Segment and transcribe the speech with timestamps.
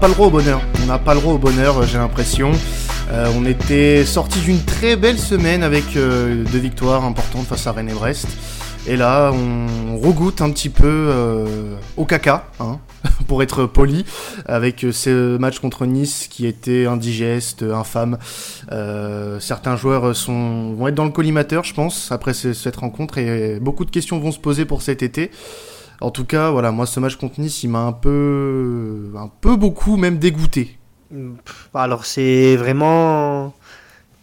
[0.00, 1.74] on n'a pas le droit au bonheur.
[1.74, 2.52] Bonheur, j'ai l'impression.
[3.10, 7.94] on était sorti d'une très belle semaine avec deux victoires importantes face à Rennes et
[7.94, 8.26] Brest.
[8.86, 11.12] Et là, on regoute un petit peu
[11.98, 12.78] au caca, hein,
[13.28, 14.06] pour être poli,
[14.46, 18.16] avec ce match contre Nice qui était indigeste, infâme.
[19.38, 23.84] certains joueurs sont, vont être dans le collimateur, je pense, après cette rencontre, et beaucoup
[23.84, 25.30] de questions vont se poser pour cet été.
[26.00, 29.56] En tout cas, voilà, moi ce match contre Nice, il m'a un peu, un peu
[29.56, 30.78] beaucoup même dégoûté.
[31.74, 33.52] Alors c'est vraiment,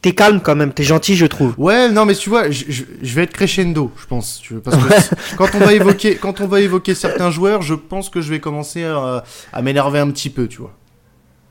[0.02, 1.54] t'es calme quand même, t'es gentil, je trouve.
[1.58, 5.60] Ouais, non mais tu vois, je, vais être crescendo, je pense, parce que quand on
[5.60, 9.62] va évoquer, quand on va évoquer certains joueurs, je pense que je vais commencer à,
[9.62, 10.74] m'énerver un petit peu, tu vois.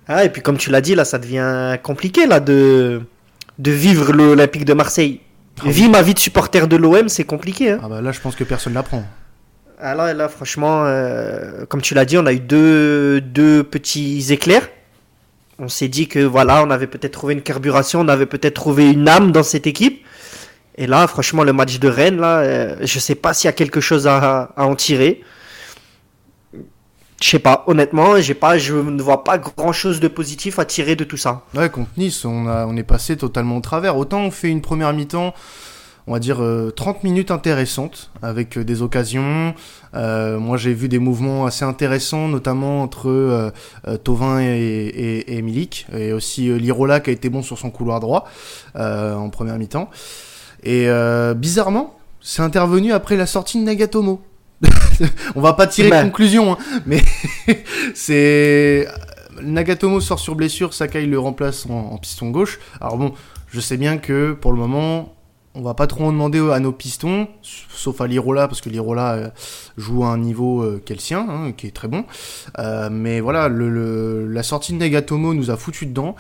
[0.09, 3.03] Ah et puis comme tu l'as dit là, ça devient compliqué là de
[3.59, 5.21] de vivre l'Olympique de Marseille.
[5.61, 7.73] Ah Vis ma vie de supporter de l'OM, c'est compliqué.
[7.73, 7.81] Hein.
[7.83, 9.05] Ah bah là, je pense que personne l'apprend.
[9.79, 14.69] Alors là, franchement, euh, comme tu l'as dit, on a eu deux, deux petits éclairs.
[15.59, 18.91] On s'est dit que voilà, on avait peut-être trouvé une carburation, on avait peut-être trouvé
[18.91, 20.05] une âme dans cette équipe.
[20.77, 23.53] Et là, franchement, le match de Rennes, là, euh, je sais pas s'il y a
[23.53, 25.23] quelque chose à, à en tirer.
[27.23, 30.97] Je sais pas, honnêtement, pas, je ne vois pas grand chose de positif à tirer
[30.97, 31.45] de tout ça.
[31.55, 33.97] Ouais, contre Nice, on, a, on est passé totalement au travers.
[33.97, 35.33] Autant on fait une première mi-temps
[36.07, 39.55] on va dire 30 euh, minutes intéressantes avec euh, des occasions.
[39.95, 43.53] Euh, moi j'ai vu des mouvements assez intéressants, notamment entre
[44.05, 48.29] Tovin et, et, Milik, et aussi Lirola qui a été bon sur son couloir droit
[48.75, 49.91] en première mi-temps.
[50.63, 50.89] Et
[51.35, 54.21] bizarrement, c'est intervenu après la sortie de Nagatomo.
[55.35, 57.03] on va pas tirer de conclusion, hein, mais
[57.95, 58.89] c'est
[59.43, 62.59] Nagatomo sort sur blessure, Sakai le remplace en, piston gauche.
[62.81, 63.13] Alors bon,
[63.49, 65.16] je sais bien que pour le moment,
[65.57, 69.15] on va pas trop en demander à nos pistons, sauf à Lirola, parce que Lirola
[69.15, 69.29] euh,
[69.79, 72.05] joue à un niveau euh, qui est le sien, hein, qui est très bon.
[72.59, 76.15] Euh, mais voilà, la sortie de Negatomo nous a foutu dedans.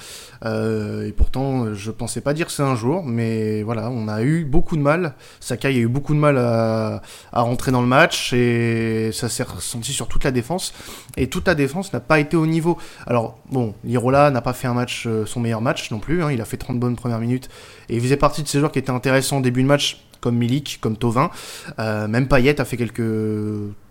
[0.44, 4.76] et pourtant, je pensais pas dire ça un jour, mais voilà, on a eu beaucoup
[4.76, 5.14] de mal.
[5.40, 9.42] Sakai a eu beaucoup de mal à, à rentrer dans le match, et ça s'est
[9.42, 10.72] ressenti sur toute la défense.
[11.18, 12.78] Et toute la défense n'a pas été au niveau.
[13.06, 16.40] Alors, bon, Lirola n'a pas fait un match, son meilleur match non plus, hein, il
[16.40, 17.50] a fait 30 bonnes premières minutes,
[17.88, 20.36] et il faisait partie de ces joueurs qui étaient intéressants en début de match, comme
[20.36, 21.30] Milik, comme Tovin.
[21.78, 23.02] Euh, même Payet a fait quelques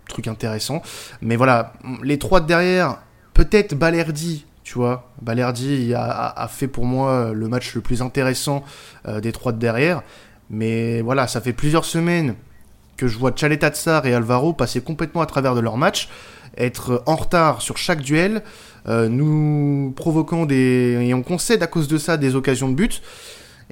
[0.08, 0.82] trucs intéressants.
[1.20, 2.98] Mais voilà, les trois de derrière,
[3.34, 5.10] peut-être Balerdi, tu vois.
[5.22, 8.64] Balerdi a, fait pour moi le match le plus intéressant
[9.06, 10.02] euh, des trois de derrière.
[10.50, 12.34] Mais voilà, ça fait plusieurs semaines
[12.96, 16.08] que je vois Tchaletatsar et Alvaro passer complètement à travers de leur match,
[16.56, 18.42] être en retard sur chaque duel,
[18.88, 20.98] euh, nous provoquant des...
[21.02, 23.02] et on concède à cause de ça des occasions de but.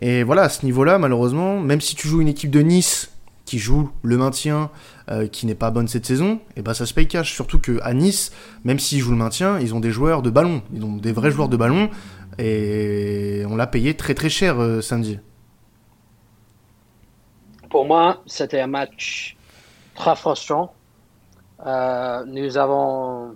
[0.00, 3.10] Et voilà, à ce niveau-là, malheureusement, même si tu joues une équipe de Nice
[3.44, 4.70] qui joue le maintien,
[5.10, 7.34] euh, qui n'est pas bonne cette saison, et eh ben ça se paye cash.
[7.34, 8.32] Surtout qu'à Nice,
[8.64, 11.30] même s'ils jouent le maintien, ils ont des joueurs de ballon, ils ont des vrais
[11.30, 11.90] joueurs de ballon,
[12.38, 15.18] et on l'a payé très très cher euh, samedi.
[17.70, 19.36] Pour moi, c'était un match
[19.94, 20.74] très frustrant.
[21.66, 23.34] Euh, nous avons,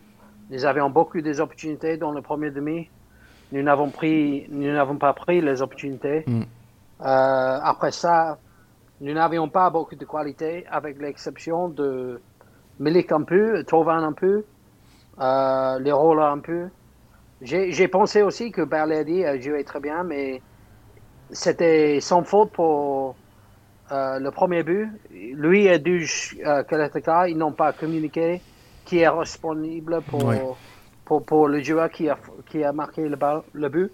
[0.51, 2.89] nous avions beaucoup d'opportunités dans le premier demi
[3.53, 6.25] nous n'avons pris, nous n'avons pas pris les opportunités.
[6.27, 6.43] Mm.
[7.01, 8.39] Euh, après ça,
[9.01, 12.21] nous n'avions pas beaucoup de qualité, avec l'exception de
[12.81, 14.45] Milik un peu, Tovan un peu,
[15.21, 16.69] euh, les rôles un peu.
[17.41, 20.43] J'ai pensé aussi que Berledi a joué très bien, mais
[21.31, 23.15] c'était sans faute pour
[23.93, 24.89] euh, le premier but.
[25.11, 26.65] Lui et Duj euh,
[27.29, 28.41] ils n'ont pas communiqué
[28.85, 30.33] qui est responsable pour
[31.09, 32.19] pour, pour le joueur qui a,
[32.51, 33.91] qui a marqué le, but.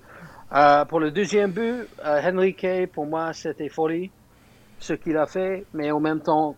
[0.52, 4.10] Euh, pour le deuxième but, euh, Henrique, pour moi, c'était folie
[4.80, 6.56] ce qu'il a fait, mais en même temps,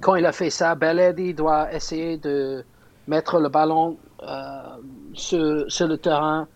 [0.00, 2.64] quand il a fait ça, Beledi doit essayer de
[3.08, 4.62] mettre le ballon euh,
[5.14, 6.46] sur, sur, le terrain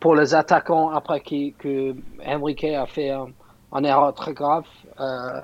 [0.00, 1.94] pour les attaquants après qu que
[2.26, 4.64] Henrique a fait un, erreur très grave.
[4.98, 5.42] Euh,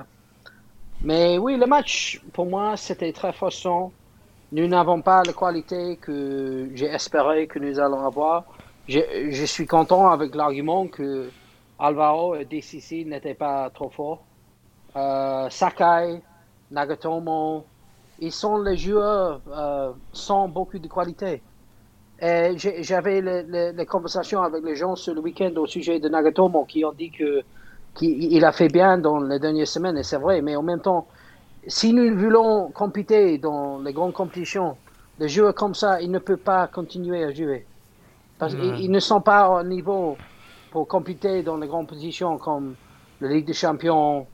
[1.02, 3.92] mais oui, le match, pour moi, c'était très frustrant.
[4.56, 8.44] Nous n'avons pas la qualité que j'ai espéré que nous allons avoir.
[8.88, 11.29] Je, suis content avec l'argument que
[11.79, 14.25] Alvaro et DCC n'étaient pas trop forts.
[14.97, 16.23] Euh, Sakai,
[16.70, 17.67] Nagatomo,
[18.19, 21.43] ils sont les joueurs euh, sans beaucoup de qualité.
[22.19, 27.11] J'avais les, conversations avec les gens ce week-end au sujet de Nagatomo qui ont dit
[27.11, 27.43] que
[27.94, 31.06] qu'il a fait bien dans les dernières semaines, et c'est vrai, mais en même temps,
[31.66, 34.76] si nous voulons compéter dans les grandes compétitions,
[35.18, 37.66] les joueurs comme ça, ils ne peuvent pas continuer à jouer.
[38.38, 40.16] Parce qu'ils ne sont pas au niveau
[40.70, 42.74] pour compéter dans les grandes positions comme
[43.20, 44.26] la Ligue des Champions,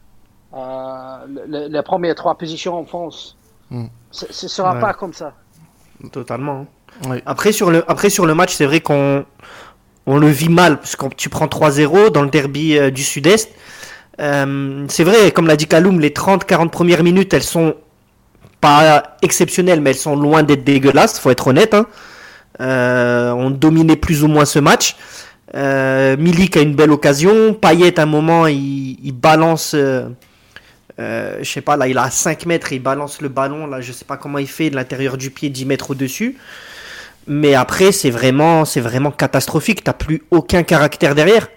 [0.54, 3.36] euh, les premières trois positions en France.
[3.70, 3.86] Hmm.
[4.10, 5.32] Ce ne sera pas comme ça.
[6.10, 6.66] Totalement.
[7.24, 9.24] Après, sur le, après, sur le match, c'est vrai qu'on
[10.06, 13.50] on le vit mal, parce que tu prends 3-0 dans le derby euh, du Sud-Est,
[14.20, 17.74] euh, c'est vrai, comme l'a dit Kaloum, les 30-40 premières minutes, elles sont
[18.60, 21.74] pas exceptionnelles, mais elles sont loin d'être dégueulasses, faut être honnête.
[21.74, 21.86] Hein.
[22.60, 24.96] Euh, on dominait plus ou moins ce match.
[25.54, 27.54] Milik a une belle occasion.
[27.54, 29.74] Payet, à un moment, il, balance.
[29.74, 30.14] je
[31.42, 33.66] sais pas, là, il a 5 mètres, il balance le ballon.
[33.66, 36.36] Là, je sais pas comment il fait de l'intérieur du pied, 10 mètres au-dessus.
[37.26, 39.84] Mais après, c'est vraiment, c'est vraiment catastrophique.
[39.84, 41.48] T'as plus aucun caractère derrière.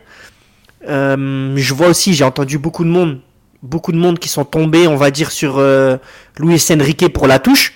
[0.87, 3.19] Euh, je vois aussi, j'ai entendu beaucoup de monde,
[3.63, 5.97] beaucoup de monde qui sont tombés, on va dire, sur euh,
[6.37, 7.73] Luis Enrique pour la touche.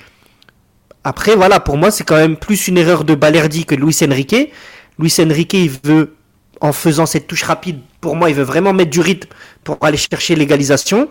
[1.03, 4.51] Après, voilà, pour moi, c'est quand même plus une erreur de Balerdi que Luis Enrique.
[4.97, 6.15] Luis Enrique, il veut,
[6.61, 9.29] en faisant cette touche rapide, pour moi, il veut vraiment mettre du rythme
[9.63, 11.07] pour aller chercher l'égalisation.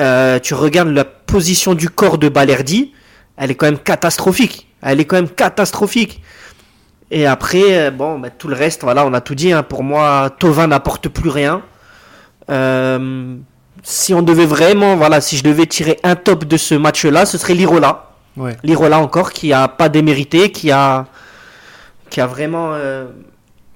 [0.00, 2.92] Euh, tu regardes la position du corps de Balerdi,
[3.36, 6.20] elle est quand même catastrophique elle est quand même catastrophique.
[7.14, 9.52] Et après, euh, bon, bah, tout le reste, voilà, on a tout dit.
[9.52, 9.62] Hein.
[9.62, 11.60] Pour moi, Tovin n'apporte plus rien.
[12.50, 13.36] Euh,
[13.82, 17.36] si on devait vraiment, voilà, si je devais tirer un top de ce match-là, ce
[17.36, 18.12] serait Lirola.
[18.38, 18.56] Ouais.
[18.62, 21.04] Lirola encore, qui a pas démérité, qui a,
[22.08, 23.04] qui a vraiment, euh,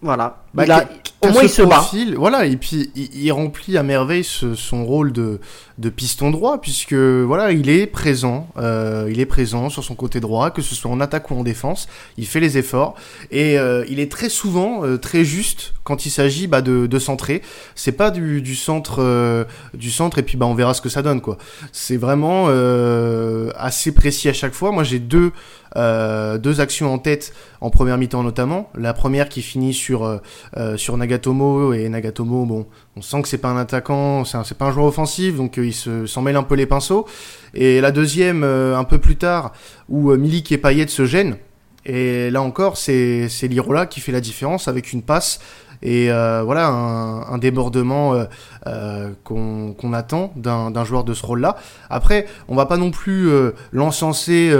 [0.00, 0.38] voilà.
[0.56, 0.88] Bah,
[1.22, 1.88] au moins il se bat.
[2.16, 5.40] Voilà, et puis il, remplit à merveille son rôle de,
[5.78, 10.20] de, piston droit, puisque voilà, il est présent, euh, il est présent sur son côté
[10.20, 11.88] droit, que ce soit en attaque ou en défense,
[12.18, 12.94] il fait les efforts,
[13.30, 16.98] et euh, il est très souvent euh, très juste quand il s'agit bah, de, de
[16.98, 17.42] centrer.
[17.74, 21.02] C'est pas du, du centre, du centre, et puis bah, on verra ce que ça
[21.02, 21.38] donne, quoi.
[21.72, 22.48] C'est vraiment
[23.56, 24.70] assez précis à chaque fois.
[24.72, 25.32] Moi j'ai deux,
[25.74, 28.70] deux actions en tête en première mi-temps notamment.
[28.74, 30.20] La première qui finit sur,
[30.76, 32.66] sur Nagatomo et Nagatomo, bon,
[32.96, 35.72] on sent que c'est pas un attaquant, c'est pas un joueur offensif, donc euh, il
[35.72, 37.06] se s'en mêle un peu les pinceaux.
[37.54, 39.52] Et la deuxième, euh, un peu plus tard,
[39.88, 41.36] où euh, Milik et Payet se gênent.
[41.84, 45.40] Et là encore, c'est Lirola qui fait la différence avec une passe
[45.82, 48.24] et euh, voilà, un, débordement euh,
[48.66, 51.56] euh, qu'on attend d'un joueur de ce rôle-là.
[51.90, 53.30] Après, on va pas non plus
[53.72, 54.54] l'encenser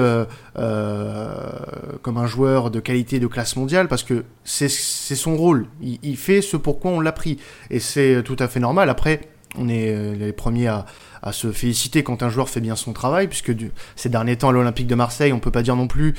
[0.55, 5.67] comme un joueur de qualité de classe mondiale parce que c'est son rôle.
[5.81, 7.39] Il, fait ce pourquoi on l'a pris
[7.71, 8.91] et c'est tout à fait normal.
[8.91, 9.21] Après,
[9.59, 10.87] on est les premiers à,
[11.23, 13.53] à se féliciter quand un joueur fait bien son travail, puisque
[13.97, 16.15] ces derniers temps à l'Olympique de Marseille, on peut pas dire non plus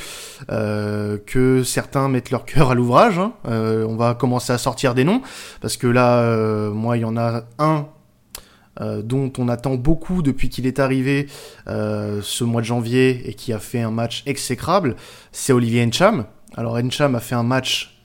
[0.49, 3.19] euh, que certains mettent leur cœur à l'ouvrage.
[3.19, 3.33] Hein.
[3.47, 5.21] Euh, on va commencer à sortir des noms,
[5.61, 7.87] parce que là, euh, moi, il y en a un
[9.03, 11.25] dont on attend beaucoup depuis qu'il est arrivé
[11.65, 14.95] ce mois de janvier et qui a fait un match exécrable,
[15.31, 16.25] c'est Olivier Encham.
[16.55, 17.97] Alors Encham a fait un match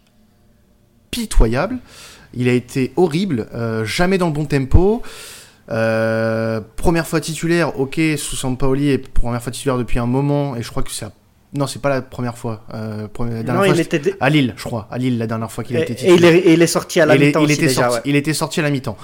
[1.11, 1.77] pitoyable.
[2.33, 3.49] Il a été horrible,
[3.85, 5.03] jamais dans le bon tempo.
[5.71, 10.63] Euh, première fois titulaire, ok, sous Sampaoli et première fois titulaire depuis un moment, et
[10.63, 11.07] je crois que c'est
[11.55, 12.63] non, c'est pas la première fois.
[12.73, 13.09] Euh,
[13.47, 15.95] non, il était à Lille, je crois, à Lille la dernière fois qu'il a été
[15.95, 16.33] titulaire.
[16.33, 17.43] Et il est, sorti à la mi-temps.
[17.43, 18.97] Il, était sorti, il était sorti à la mi-temps.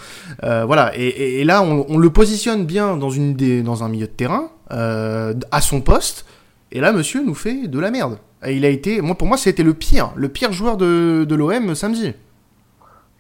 [0.45, 4.51] Euh, voilà, et, là on, le positionne bien dans une dans un milieu de terrain,
[4.71, 6.25] euh, à son poste.
[6.73, 8.19] Et là, monsieur nous fait de la merde.
[8.45, 11.35] Et il a été, moi pour moi, c'était le pire, le pire joueur de, de
[11.35, 12.15] l'OM samedi.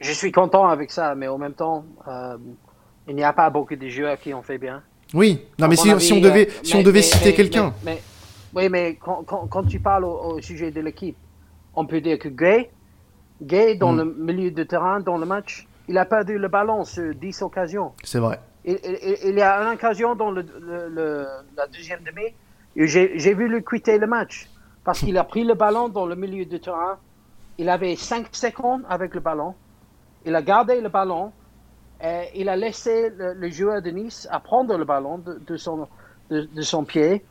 [0.00, 2.36] Je suis content avec ça, mais en même temps, euh,
[3.08, 4.82] il n'y a pas beaucoup de joueurs qui ont fait bien.
[5.14, 7.72] Oui, non, mais si, on devait, si on devait citer quelqu'un.
[8.54, 11.16] Oui, mais quand, quand, tu parles au, sujet de l'équipe,
[11.74, 12.70] on peut dire que Gay,
[13.42, 13.98] Gay dans hmm.
[13.98, 17.92] le milieu de terrain, dans le match, il a perdu le ballon sur 10 occasions.
[18.04, 18.40] C'est vrai.
[18.64, 18.78] Il,
[19.24, 20.44] il, y a une occasion dans le,
[21.56, 22.34] la deuxième demi,
[22.76, 24.50] j'ai vu lui quitter le match
[24.84, 26.98] parce qu'il a pris le ballon dans le milieu de terrain.
[27.56, 29.54] Il avait 5 secondes avec le ballon.
[30.26, 31.32] Il a gardé le ballon
[32.34, 35.88] il a laissé le, joueur de Nice à prendre le ballon de, son,
[36.30, 37.24] de, son pied.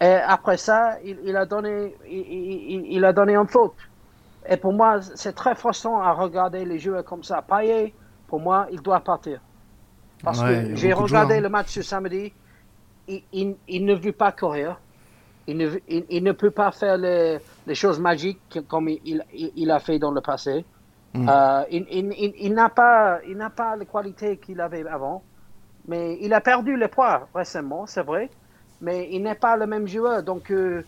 [0.00, 3.74] Et après ça, il, a donné, il, a donné une faute.
[4.48, 7.42] Et pour moi, c'est très frustrant à regarder les joueurs comme ça.
[7.42, 7.94] Payet,
[8.28, 9.40] pour moi, il doit partir.
[10.22, 12.32] Parce que j'ai regardé le match ce samedi.
[13.08, 14.78] Il, ne veut pas courir.
[15.46, 19.98] Il ne, il, ne peut pas faire les, les choses magiques comme il, a fait
[19.98, 20.64] dans le passé.
[21.14, 21.28] Mm.
[21.28, 25.22] Euh, il, n'a pas, il n'a pas les qualités qu'il avait avant,
[25.86, 28.30] mais il a perdu le poids récemment, c'est vrai,
[28.80, 30.24] mais il n'est pas le même joueur.
[30.24, 30.84] Donc euh,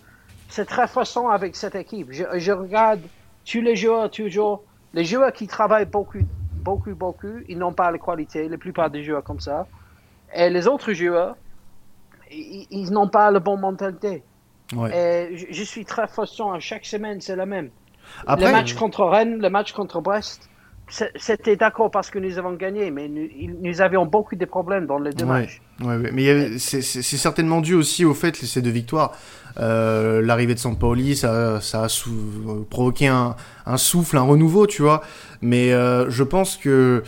[0.49, 2.09] c'est très frustrant avec cette équipe.
[2.11, 3.01] Je, regarde
[3.45, 4.65] tous les joueurs toujours,
[4.95, 6.23] les joueurs qui travaillent beaucoup,
[6.55, 9.69] beaucoup, beaucoup, ils n'ont pas les qualités, la plupart des joueurs comme ça,
[10.35, 11.37] et les autres joueurs,
[12.33, 14.25] ils, n'ont pas la bonne mentalité.
[14.73, 16.59] Et je, je, suis très frustrant.
[16.59, 17.71] Chaque semaine, c'est la même
[18.29, 20.49] le match contre Rennes, le match contre Brest,
[20.89, 23.29] c'était d'accord parce que nous avons gagné, mais nous,
[23.61, 25.61] nous avions beaucoup de problèmes dans les deux matchs.
[25.83, 29.13] Ouais, mais c'est certainement dû aussi au fait, ces deux victoires.
[29.59, 32.05] Euh, l'arrivée de Sampaoli, ça, ça a
[32.71, 35.03] provoqué un, un, souffle, un renouveau, tu vois.
[35.41, 37.03] Mais euh, je pense que.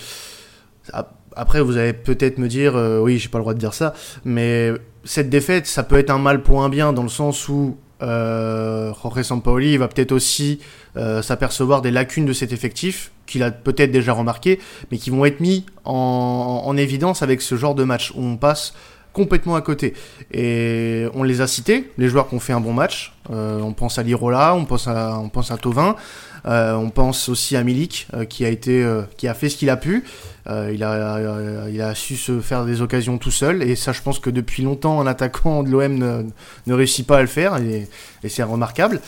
[1.36, 3.94] Après, vous allez peut-être me dire, euh, oui, j'ai pas le droit de dire ça,
[4.24, 4.72] mais
[5.04, 8.92] cette défaite, ça peut être un mal pour un bien, dans le sens où euh,
[9.02, 10.60] Jorge Sampaoli va peut-être aussi
[10.96, 14.58] euh, s'apercevoir des lacunes de cet effectif qu'il a peut-être déjà remarqué,
[14.90, 18.36] mais qui vont être mis en, en, évidence avec ce genre de match où on
[18.36, 18.72] passe
[19.12, 19.94] complètement à côté.
[20.32, 23.12] Et on les a cités, les joueurs qui ont fait un bon match.
[23.30, 25.96] Euh, on pense à Lirola, on pense à, on pense à Tovin,
[26.46, 29.76] euh, on pense aussi à Milik qui a été, qui a fait ce qu'il a
[29.76, 30.04] pu.
[30.48, 33.62] Il a, il a su se faire des occasions tout seul.
[33.62, 36.22] Et ça, je pense que depuis longtemps, un attaquant de l'OM ne,
[36.66, 37.56] ne, réussit pas à le faire.
[37.58, 37.88] Et,
[38.28, 39.00] c'est remarquable.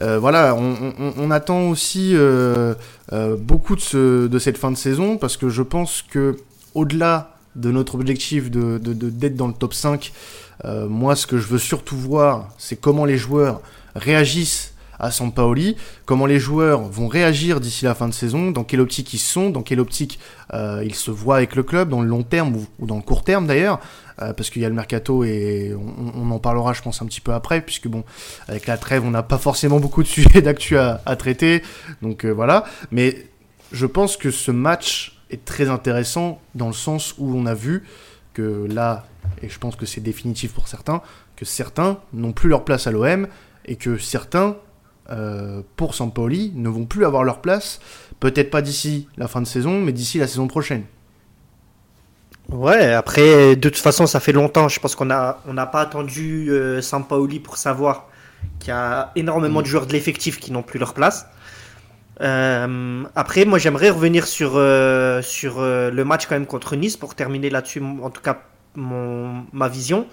[0.00, 2.16] voilà, on, attend aussi
[3.38, 6.36] beaucoup de, ce, de cette fin de saison parce que je pense que
[6.74, 10.12] au-delà de notre objectif de, d'être dans le top 5,
[10.64, 13.60] euh, moi ce que je veux surtout voir, c'est comment les joueurs
[13.94, 18.80] réagissent à Sampaoli, comment les joueurs vont réagir d'ici la fin de saison, dans quelle
[18.80, 20.18] optique ils sont, dans quelle optique
[20.54, 23.24] euh, ils se voient avec le club, dans le long terme ou, dans le court
[23.24, 23.80] terme d'ailleurs,
[24.22, 25.74] euh, parce qu'il y a le mercato et
[26.14, 28.04] on, en parlera je pense un petit peu après, puisque bon,
[28.48, 31.62] avec la trêve on n'a pas forcément beaucoup de sujets d'actu à, à, traiter,
[32.02, 33.26] donc voilà, mais
[33.72, 37.84] je pense que ce match est très intéressant dans le sens où on a vu
[38.32, 39.06] que là,
[39.42, 41.02] et je pense que c'est définitif pour certains,
[41.36, 43.28] que certains n'ont plus leur place à l'OM
[43.64, 44.56] et que certains,
[45.10, 47.80] euh, pour Sampoli, ne vont plus avoir leur place,
[48.20, 50.84] peut-être pas d'ici la fin de saison, mais d'ici la saison prochaine.
[52.48, 54.68] Ouais, après, de toute façon, ça fait longtemps.
[54.68, 58.08] Je pense qu'on n'a on n'a pas attendu euh, Sampaoli pour savoir
[58.60, 61.26] qu'il y a énormément de joueurs de l'effectif qui n'ont plus leur place.
[62.20, 67.14] Euh, après, moi, j'aimerais revenir sur, euh, sur le match quand même contre Nice pour
[67.14, 68.42] terminer là-dessus, en tout cas
[68.76, 70.06] mon, ma vision.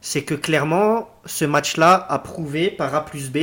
[0.00, 3.38] C'est que clairement, ce match-là a prouvé par A plus B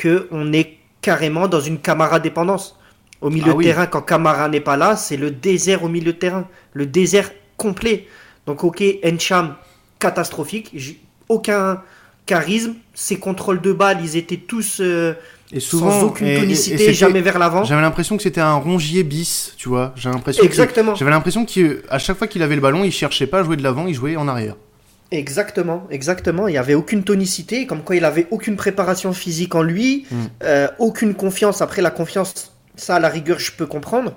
[0.00, 2.78] qu'on est carrément dans une Camara dépendance.
[3.20, 6.12] Au milieu ah de terrain, quand Camara n'est pas là, c'est le désert au milieu
[6.12, 6.46] de terrain.
[6.72, 8.06] Le désert complet.
[8.46, 9.56] Donc, ok, Encham,
[9.98, 10.74] catastrophique.
[11.28, 11.82] Aucun
[12.26, 12.74] charisme.
[12.94, 14.80] Ses contrôles de balles, ils étaient tous
[15.52, 17.64] et souvent, sans aucune tonicité, jamais vers l'avant.
[17.64, 19.92] J'avais l'impression que c'était un rongier bis, tu vois.
[19.96, 20.44] J'ai l'impression.
[20.44, 20.94] Exactement.
[20.94, 23.62] J'avais l'impression qu'à chaque fois qu'il avait le ballon, il cherchait pas à jouer de
[23.62, 24.56] l'avant, il jouait en arrière.
[25.10, 26.48] Exactement, exactement.
[26.48, 30.16] Il y avait aucune tonicité, comme quoi il avait aucune préparation physique en lui, hmm.
[30.42, 31.62] euh, aucune confiance.
[31.62, 34.14] Après la confiance, ça à la rigueur, je peux comprendre.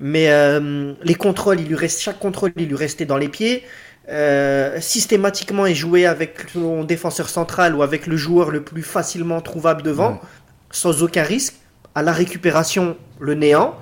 [0.00, 3.62] Mais euh, les contrôles, il lui reste chaque contrôle, il lui restait dans les pieds.
[4.08, 9.40] Euh, systématiquement, il jouait avec son défenseur central ou avec le joueur le plus facilement
[9.40, 10.20] trouvable devant
[10.72, 11.54] sans aucun risque.
[11.94, 13.76] À la récupération, le néant.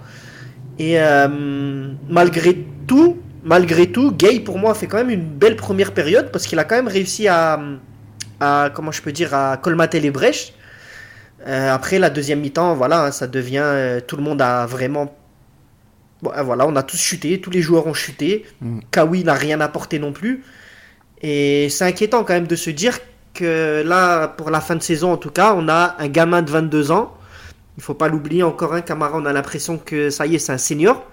[0.79, 5.93] Et euh, malgré tout, malgré tout, Gay pour moi fait quand même une belle première
[5.93, 7.61] période parce qu'il a quand même réussi à,
[8.41, 10.53] à, comment je peux dire, à colmater les brèches.
[11.47, 15.15] Euh, après la deuxième mi-temps, voilà, hein, ça devient, euh, tout le monde a vraiment,
[16.23, 18.45] bon, voilà, on a tous chuté, tous les joueurs ont chuté.
[18.61, 18.81] Mm.
[18.91, 20.45] Kawi n'a rien apporté non plus.
[21.23, 22.99] Et c'est inquiétant quand même de se dire
[23.35, 26.51] que là, pour la fin de saison en tout cas, on a un gamin de
[26.51, 27.15] 22 ans.
[27.79, 30.53] Il faut pas l'oublier encore un camarade, on a l'impression que ça y est, c'est
[30.53, 31.07] un senior.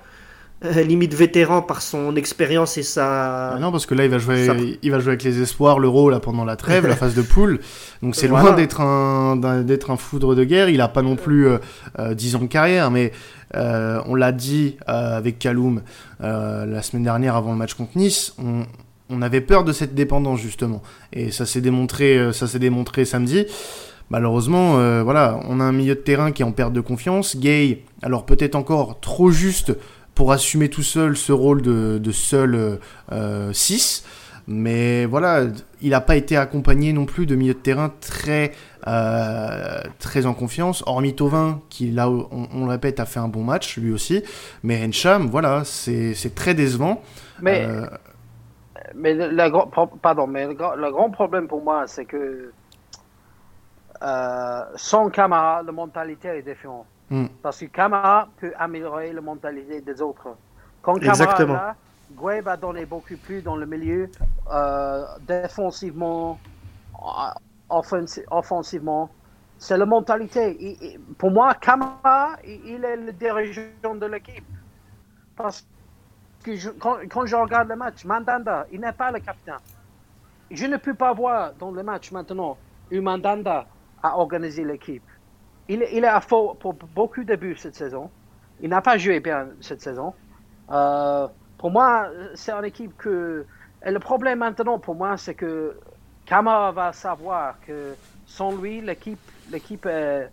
[0.65, 3.49] Euh, limite vétéran par son expérience et sa.
[3.49, 6.09] Ah non, parce que là, il va jouer, il va jouer avec les espoirs, l'euro
[6.09, 7.59] là pendant la trêve, la phase de poule.
[8.01, 10.69] Donc c'est loin d'être un, d'être un foudre de guerre.
[10.69, 13.11] Il a pas non plus euh, 10 euh, ans de carrière, mais
[13.53, 15.83] euh, on l'a dit avec Kaloum
[16.19, 18.33] la semaine dernière avant le match contre Nice.
[18.39, 18.65] On,
[19.11, 20.81] on avait peur de cette dépendance justement,
[21.13, 23.45] et ça s'est démontré, ça s'est démontré samedi.
[24.09, 27.35] Malheureusement, euh, voilà, on a un milieu de terrain qui est en perte de confiance.
[27.35, 29.73] Gay, alors peut-être encore trop juste
[30.17, 32.79] pour assumer tout seul ce rôle de, seul
[33.53, 34.03] 6.
[34.03, 34.09] Euh,
[34.47, 35.43] mais voilà,
[35.81, 38.53] il n'a pas été accompagné non plus de milieu de terrain très,
[39.99, 40.83] très en confiance.
[40.87, 44.23] Hormis Tovin, qui là, on, le répète, a fait un bon match lui aussi.
[44.63, 47.03] Mais Encham, voilà, c'est très décevant.
[47.39, 47.67] Mais
[48.95, 52.51] mais le, pardon, mais le, grand problème pour moi, c'est que
[54.01, 56.87] euh, sans Camara, la mentalité est différente.
[57.09, 57.27] Hmm.
[57.41, 60.35] Parce que Camara peut améliorer la mentalité des autres.
[60.81, 61.75] Quand Camara est là,
[62.11, 64.09] Gouet va donner beaucoup plus dans le milieu,
[64.51, 66.39] euh, défensivement,
[66.95, 67.71] euh,
[68.29, 69.09] offensivement.
[69.57, 70.99] C'est la mentalité.
[71.17, 74.45] pour moi, Camara, il, est le dirigeant de l'équipe.
[75.35, 75.65] Parce
[76.79, 79.55] quand, je regarde le match, Mandanda, il n'est pas le capitaine.
[80.49, 82.57] Je ne peux pas voir dans le match maintenant
[82.91, 83.65] où Mandanda
[84.01, 85.03] a organisé l'équipe.
[85.69, 88.09] Il, il est à faux pour beaucoup de buts cette saison.
[88.61, 90.13] il n'a pas joué bien cette saison.
[90.71, 93.45] Euh, pour moi, c'est une équipe que.
[93.85, 95.77] Et le problème maintenant pour moi, c'est que
[96.25, 97.95] Kamara va savoir que
[98.25, 99.19] sans lui, l'équipe,
[99.51, 100.29] l'équipe est,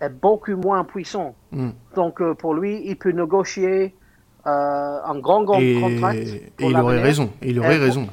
[0.00, 1.34] est beaucoup moins puissante.
[1.52, 1.70] Mm.
[1.94, 3.94] Donc euh, pour lui, il peut négocier
[4.46, 4.50] euh,
[5.04, 6.14] un grand, grand Et, contrat.
[6.16, 7.30] et il aurait raison.
[7.42, 8.06] Il aurait raison.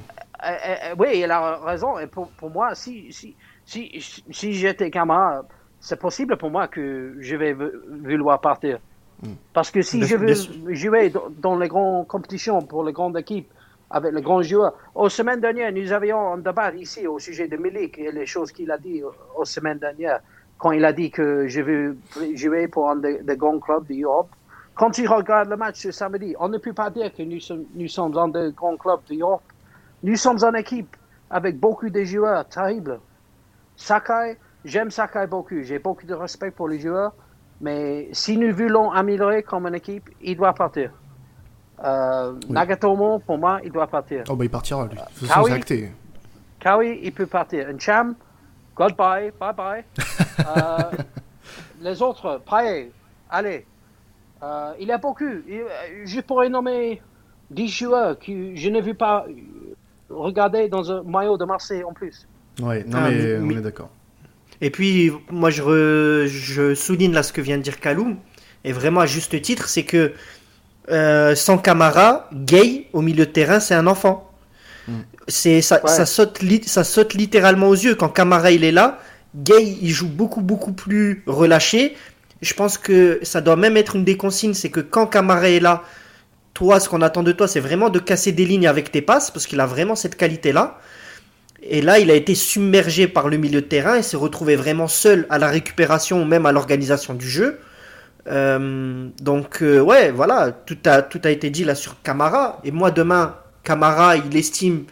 [0.98, 1.98] Oui, il a raison.
[2.00, 3.89] Et pour, pour moi, si, si, si,
[4.30, 5.44] si j'étais Kamara,
[5.83, 7.75] c'est possible pour moi que je vais vou-
[8.09, 8.79] vouloir partir.
[9.21, 9.33] Mm.
[9.51, 10.33] Parce que si je veux
[10.73, 13.51] jouer dans, dans les grandes compétitions pour les grandes équipes
[13.89, 14.73] avec les grands joueurs.
[14.95, 18.51] Aux semaines dernières, nous avions un débat ici au sujet de Milik et les choses
[18.51, 19.03] qu'il a dit
[19.35, 20.21] aux, semaines dernières
[20.57, 21.97] quand il a dit que je veux
[22.33, 24.29] jouer pour un des, des grands clubs d'Europe.
[24.73, 27.65] Quand tu regardes le match ce samedi, on ne peut pas dire que nous sommes,
[27.75, 29.43] nous sommes un des grands clubs d'Europe.
[30.01, 30.95] Nous sommes une équipe
[31.29, 32.99] avec beaucoup de joueurs terribles.
[33.75, 35.62] Sakai, j'aime Sakai beaucoup.
[35.63, 37.13] J'ai beaucoup de respect pour les joueurs.
[37.62, 40.91] Mais si nous voulons améliorer comme une équipe, il doit partir.
[41.84, 42.51] Euh, Oui.
[42.51, 44.24] Nagatomo, pour moi, il doit partir.
[44.29, 44.96] Oh bah il partira lui.
[44.96, 45.51] De toute Ah façon, oui.
[45.51, 45.91] acté.
[46.60, 47.67] Kawi, il peut partir.
[47.79, 48.15] Cham,
[48.75, 49.84] goodbye, bye bye.
[50.58, 50.91] Euh,
[51.82, 52.91] les autres, Paye,
[53.29, 53.65] allez.
[54.41, 55.24] Euh, il y a beaucoup.
[56.05, 57.01] Je pourrais nommer
[57.51, 59.25] 10 joueurs que je n'ai vu pas
[60.10, 62.27] regarder dans un maillot de Marseille en plus.
[62.62, 63.89] Ouais, non Ah, mais, mais- on est d'accord.
[64.62, 68.15] Et puis, moi, je, re- je souligne là ce que vient de dire Kaloum,
[68.63, 70.13] et vraiment à juste titre, c'est que
[70.89, 74.29] euh, sans Camara, Gay, au milieu de terrain, c'est un enfant.
[74.88, 74.93] Mm.
[75.27, 75.89] C'est ça, Ouais.
[75.89, 77.95] ça, saute ça saute littéralement aux yeux.
[77.95, 79.00] Quand Camara il est là,
[79.36, 81.95] Gay il joue beaucoup beaucoup plus relâché.
[82.41, 85.62] Je pense que ça doit même être une des consignes, c'est que quand Camara est
[85.62, 85.83] là,
[86.53, 89.31] toi, ce qu'on attend de toi, c'est vraiment de casser des lignes avec tes passes,
[89.31, 90.77] parce qu'il a vraiment cette qualité-là.
[91.65, 94.88] Et là, il a été submergé par le milieu de terrain et s'est retrouvé vraiment
[94.88, 97.60] seul à la récupération ou même à l'organisation du jeu.
[98.27, 102.59] Euh, donc, euh, ouais, voilà, tout a, tout a été dit là sur Camara.
[102.64, 104.83] Et moi, demain, Camara, il estime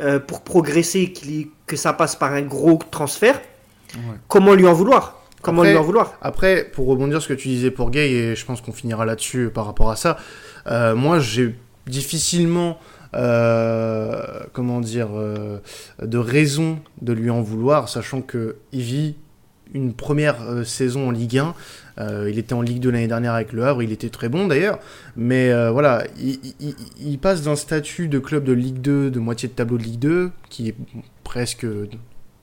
[0.00, 3.40] euh, pour progresser qu'il- que ça passe par un gros transfert.
[3.94, 4.00] Ouais.
[4.28, 5.22] Comment lui en vouloir?
[5.40, 6.12] Comment Après- lui en vouloir?
[6.20, 9.06] Après, pour rebondir sur ce que tu disais pour Gay, et je pense qu'on finira
[9.06, 10.18] là-dessus par rapport à ça,
[10.94, 11.54] moi j'ai
[11.86, 12.78] difficilement,
[13.16, 15.58] euh, comment dire, euh,
[16.02, 19.14] de raison de lui en vouloir, sachant que il vit
[19.74, 21.54] une première euh, saison en Ligue 1.
[21.98, 24.46] Euh, il était en Ligue 2 l'année dernière avec Le Havre, il était très bon
[24.46, 24.78] d'ailleurs,
[25.16, 29.48] mais voilà, il, il- il passe d'un statut de club de Ligue 2, de moitié
[29.48, 30.74] de tableau de Ligue 2, qui est
[31.24, 31.66] presque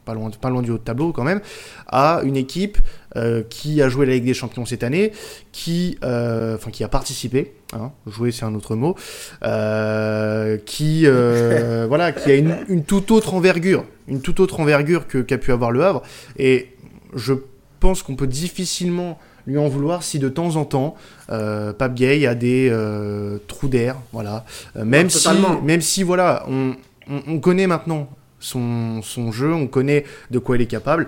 [0.06, 1.42] pas loin, pas loin du haut de tableau quand même,
[1.88, 2.78] à une équipe
[3.16, 5.12] euh, qui a joué la Ligue des Champions cette année,
[5.52, 8.96] qui, euh, enfin, qui a participé, hein, jouer c'est un autre mot,
[9.44, 11.06] euh, qui,
[11.88, 15.52] voilà, qui a une, une toute autre envergure, une toute autre envergure que qu'a pu
[15.52, 16.02] avoir le Havre,
[16.38, 16.70] et
[17.16, 17.34] je
[17.80, 20.96] pense qu'on peut difficilement lui en vouloir si de temps en temps
[21.30, 24.46] euh, Pape Gay a des euh, trous d'air, voilà,
[24.78, 25.62] Euh, même Non, si, totalement.
[25.62, 26.76] même si voilà, on,
[27.10, 28.08] on, on connaît maintenant
[28.44, 31.08] son, son jeu, on connaît de quoi il est capable.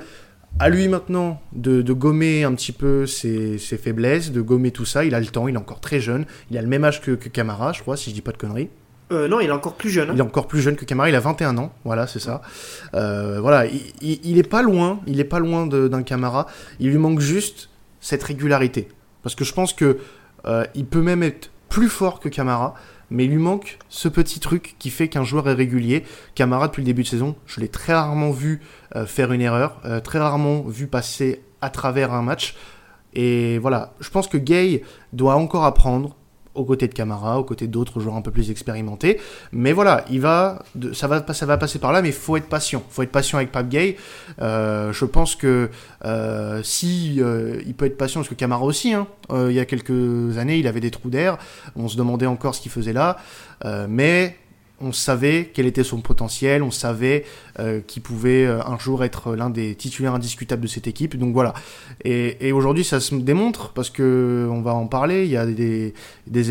[0.58, 4.86] À lui maintenant de, de gommer un petit peu ses, ses faiblesses, de gommer tout
[4.86, 5.04] ça.
[5.04, 6.26] Il a le temps, il est encore très jeune.
[6.50, 8.38] Il a le même âge que, que Camara, je crois, si je dis pas de
[8.38, 8.70] conneries.
[9.12, 10.10] Euh, Non, il est encore plus jeune.
[10.10, 10.14] hein.
[10.16, 12.42] Il est encore plus jeune que Camara, il a 21 ans, voilà, c'est ça.
[12.94, 16.48] Euh, voilà, il, il, il est pas loin, il est pas loin d'un Camara.
[16.80, 17.70] Il lui manque juste
[18.00, 18.88] cette régularité.
[19.24, 19.98] Parce que je pense que
[20.46, 22.76] euh, il peut même être plus fort que Camara,
[23.10, 26.04] mais il lui manque ce petit truc qui fait qu'un joueur est régulier.
[26.34, 28.62] Camara, depuis le début de saison, je l'ai très rarement vu
[28.96, 32.56] euh, faire une erreur, euh, très rarement vu passer à travers un match.
[33.14, 36.16] Et voilà, je pense que Gay doit encore apprendre
[36.56, 39.20] aux côtés de Camara, aux côtés d'autres joueurs un peu plus expérimentés.
[39.52, 40.64] Mais voilà, il va,
[40.94, 42.84] ça va, ça va passer par là, mais faut être patient.
[42.90, 43.98] faut être patient avec Pape Gay.
[44.42, 45.70] Euh, je pense que
[46.06, 49.66] euh, si euh, il peut être patient, parce que Camara aussi, hein, il y a
[49.66, 51.38] quelques années, il avait des trous d'air.
[51.76, 53.18] On se demandait encore ce qu'il faisait là,
[53.90, 54.38] mais
[54.82, 57.26] on savait quel était son potentiel, on savait
[57.60, 61.18] euh, qu'il pouvait euh, un jour être l'un des titulaires indiscutables de cette équipe.
[61.18, 61.54] Donc voilà.
[62.04, 65.26] Et, aujourd'hui, ça se démontre parce que on va en parler.
[65.26, 65.94] Il y a des,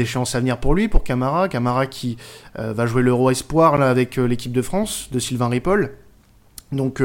[0.00, 1.48] échéances à venir pour lui, pour Camara.
[1.48, 2.16] Camara qui
[2.58, 5.92] euh, va jouer l'Euro Espoir là, avec euh, l'équipe de France de Sylvain Ripoll.
[6.72, 7.00] Donc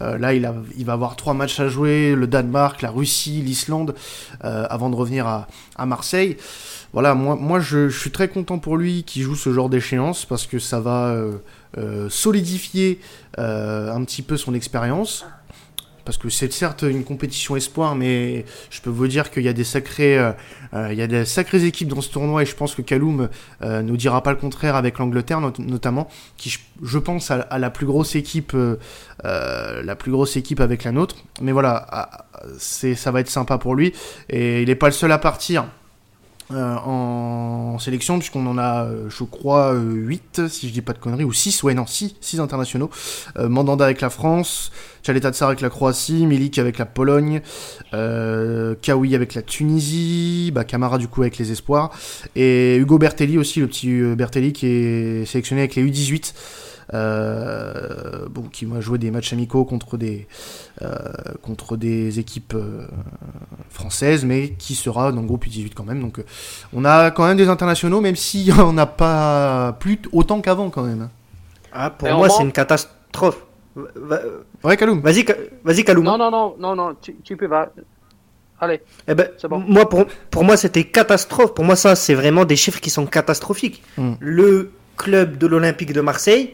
[0.00, 0.46] là, il,
[0.86, 3.94] va avoir trois matchs à jouer le Danemark, la Russie, l'Islande,
[4.40, 6.38] avant de revenir à Marseille.
[6.92, 10.46] Voilà, moi, moi je, suis très content pour lui qu'il joue ce genre d'échéance parce
[10.46, 11.32] que ça va euh,
[11.78, 13.00] euh, solidifier
[13.38, 15.24] euh, un petit peu son expérience.
[16.04, 19.52] Parce que c'est certes une compétition espoir, mais je peux vous dire qu'il y a
[19.52, 20.18] des sacrés,
[20.74, 23.28] il y a des sacrées équipes dans ce tournoi et je pense que Kaloum
[23.62, 27.70] euh, nous dira pas le contraire avec l'Angleterre not- notamment, qui je, pense à, la
[27.70, 28.56] plus grosse équipe,
[29.22, 31.18] la plus grosse équipe avec la nôtre.
[31.40, 32.24] Mais voilà, ah,
[32.58, 33.92] ça va être sympa pour lui
[34.28, 35.66] et il est pas le seul à partir.
[36.54, 40.98] Euh, en sélection, puisqu'on en a, euh, je crois, 8, si je dis pas de
[40.98, 42.90] conneries, ou 6, ouais, non, 6, 6 internationaux.
[43.38, 47.40] Mandanda avec la France, Chaleta Tsar avec la Croatie, Milik avec la Pologne,
[47.90, 51.90] Kawi avec la Tunisie, bah, Camara du coup avec les Espoirs,
[52.36, 56.34] et Hugo Bertelli aussi, le petit Bertelli qui est sélectionné avec les U18.
[56.94, 60.26] Euh, bon, qui va jouer des matchs amicaux contre des,
[60.82, 60.98] euh,
[61.40, 62.86] contre des équipes euh,
[63.70, 66.00] françaises, mais qui sera dans le groupe U18 quand même.
[66.00, 66.22] Donc
[66.74, 70.82] on a quand même des internationaux, même si on n'a pas plus autant qu'avant quand
[70.82, 71.08] même.
[71.72, 73.46] Ah, pour moi, c'est une catastrophe.
[74.62, 75.00] Ouais, Kaloum.
[75.00, 75.24] Vas-y,
[75.64, 76.04] vas-y, Kaloum.
[76.04, 77.70] Non, non, non, non, non, tu, peux, va.
[78.60, 78.82] Allez.
[79.08, 79.60] Eh ben, bon.
[79.66, 81.54] Moi, pour, pour moi, c'était catastrophe.
[81.54, 83.82] Pour moi, ça, c'est vraiment des chiffres qui sont catastrophiques.
[83.96, 84.12] Hmm.
[84.20, 86.52] Le club de l'Olympique de Marseille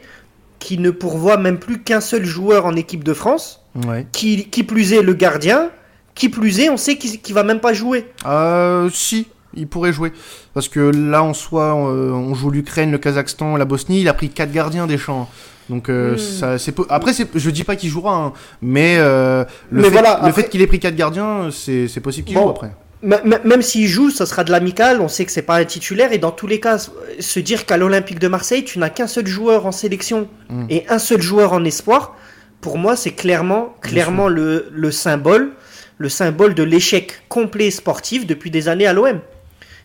[0.58, 3.64] qui ne pourvoit même plus qu'un seul joueur en équipe de France,
[4.12, 5.70] qui, qui, plus est le gardien,
[6.14, 8.06] qui plus est, on sait qu'il ne va même pas jouer.
[8.26, 10.12] Euh, si, il pourrait jouer.
[10.54, 14.14] Parce que là, en soi, euh, on, joue l'Ukraine, le Kazakhstan, la Bosnie, il a
[14.14, 15.28] pris 4 gardiens des champs.
[15.68, 16.18] Donc euh, hmm.
[16.18, 20.48] ça, c'est après je dis pas qu'il jouera hein, mais euh, le fait, le fait
[20.48, 24.44] qu'il ait pris 4 gardiens c'est possible qu'il joue après même s'il joue, ça sera
[24.44, 25.00] de l'amical.
[25.00, 26.12] On sait que c'est pas un titulaire.
[26.12, 29.26] Et dans tous les cas, se dire qu'à l'Olympique de Marseille, tu n'as qu'un seul
[29.26, 30.66] joueur en sélection mm.
[30.68, 32.16] et un seul joueur en espoir,
[32.60, 35.52] pour moi, c'est clairement, clairement le, le, symbole,
[35.98, 39.20] le symbole de l'échec complet sportif depuis des années à l'OM.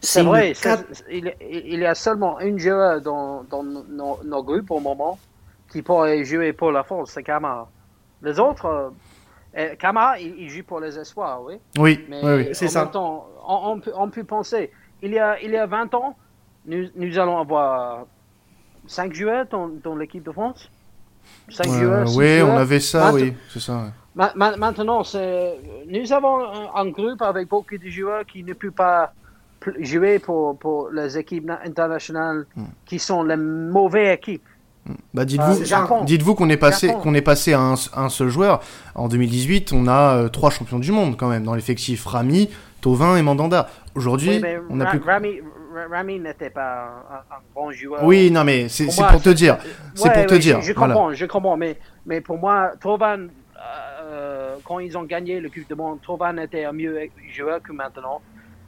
[0.02, 0.54] C'est vrai.
[1.10, 5.18] Il, il, y a seulement un joueur dans, dans nos, nos, groupes au moment
[5.72, 7.70] qui pourrait jouer pour la France, c'est Kamara.
[8.22, 8.92] Les autres,
[9.56, 11.56] euh, euh, Kamara, il, joue pour les espoirs, oui.
[11.78, 12.86] Oui, oui, c'est ça.
[12.88, 16.16] Temps, on, peut, on, peut, penser, il y a, il y a 20 ans,
[16.66, 18.06] nous, nous allons avoir
[18.88, 20.70] 5 joueurs dans, dans l'équipe de France
[21.50, 23.92] 5 joueurs Oui, on avait ça, oui, c'est ça.
[24.16, 25.04] maintenant,
[25.88, 29.14] nous avons un, groupe avec beaucoup de joueurs qui ne peuvent pas
[29.80, 32.66] jouer pour, pour les équipes internationales hmm.
[32.86, 34.44] qui sont les mauvaises équipes.
[35.14, 38.62] Bah dites-vous, euh, dites-vous qu'on est passé, qu'on est passé à un, seul joueur.
[38.96, 42.50] En 2018, on a euh, trois champions du monde quand même dans l'effectif Rami,
[42.82, 43.70] Tovin et Mandanda.
[43.96, 45.02] Aujourd'hui, on a plus.
[45.90, 48.04] Rami, n'était pas un, bon joueur.
[48.04, 49.58] Oui, non, mais c'est pour, te dire.
[49.96, 50.62] C'est pour te dire.
[50.62, 53.30] Je, comprends, je comprends, mais mais pour moi, Tovan,
[54.04, 57.72] euh, quand ils ont gagné le Coupe de Monde, Tovan était un mieux joueur que
[57.72, 58.22] maintenant.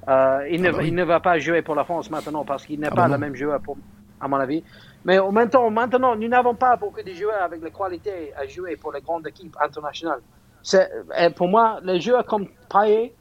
[0.08, 2.80] il, ne, ah bah il, ne, va pas jouer pour la France maintenant parce qu'il
[2.80, 3.78] n'est ah pas bah le même joueur, pour,
[4.26, 4.64] à mon avis.
[5.06, 8.92] Mais maintenant, maintenant nous n'avons pas beaucoup de joueurs avec la qualité à jouer pour
[8.92, 10.22] les grandes équipes internationales.
[11.36, 13.14] pour moi, les joueurs comme Payet,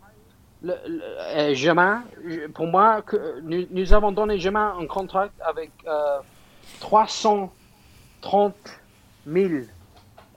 [0.62, 5.70] le, le, pour moi, que nous, avons donné Germain un contrat avec
[6.80, 8.54] 330
[9.26, 9.48] 000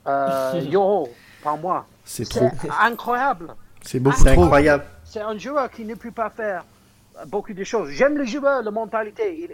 [0.06, 1.08] euh, euros
[1.42, 1.86] par mois.
[2.04, 2.50] C'est trop.
[2.82, 3.54] incroyable.
[3.80, 4.42] C'est beaucoup trop.
[4.42, 4.84] incroyable.
[5.04, 6.62] C'est un joueur qui ne peut pas faire
[7.26, 7.88] beaucoup de choses.
[7.90, 9.48] J'aime le joueur, la mentalité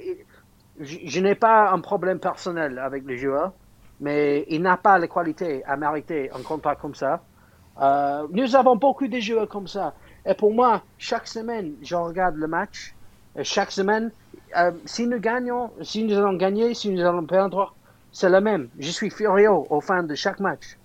[0.81, 3.53] je, n'ai pas un problème personnel avec le joueur,
[4.01, 7.23] mais il n'a pas les qualités à mériter un contrat comme ça.
[7.81, 9.95] Euh, nous avons beaucoup de joueurs comme ça.
[10.27, 12.95] Et pour moi, chaque semaine, je regarde le match.
[13.37, 14.11] Et chaque semaine,
[14.57, 17.75] euh, si nous gagnons, si nous allons gagner, si nous allons perdre,
[18.13, 18.69] c'est le même.
[18.79, 20.77] Je suis furieux au fin de chaque match.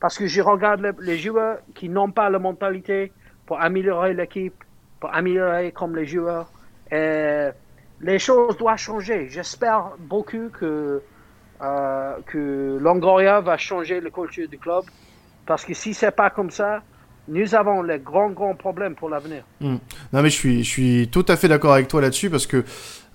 [0.00, 3.12] Parce que je regarde les joueurs qui n'ont pas la mentalité
[3.46, 4.64] pour améliorer l'équipe,
[5.00, 6.50] pour améliorer comme les joueurs.
[8.00, 9.28] Les choses doivent changer.
[9.28, 11.02] J'espère beaucoup que,
[11.62, 14.84] euh, que Longoria va changer la culture du club.
[15.46, 16.82] Parce que si c'est pas comme ça,
[17.28, 19.44] nous avons les grands, grands problèmes pour l'avenir.
[19.60, 19.76] Hmm.
[20.12, 22.64] Non, mais je suis, je suis tout à fait d'accord avec toi là-dessus parce que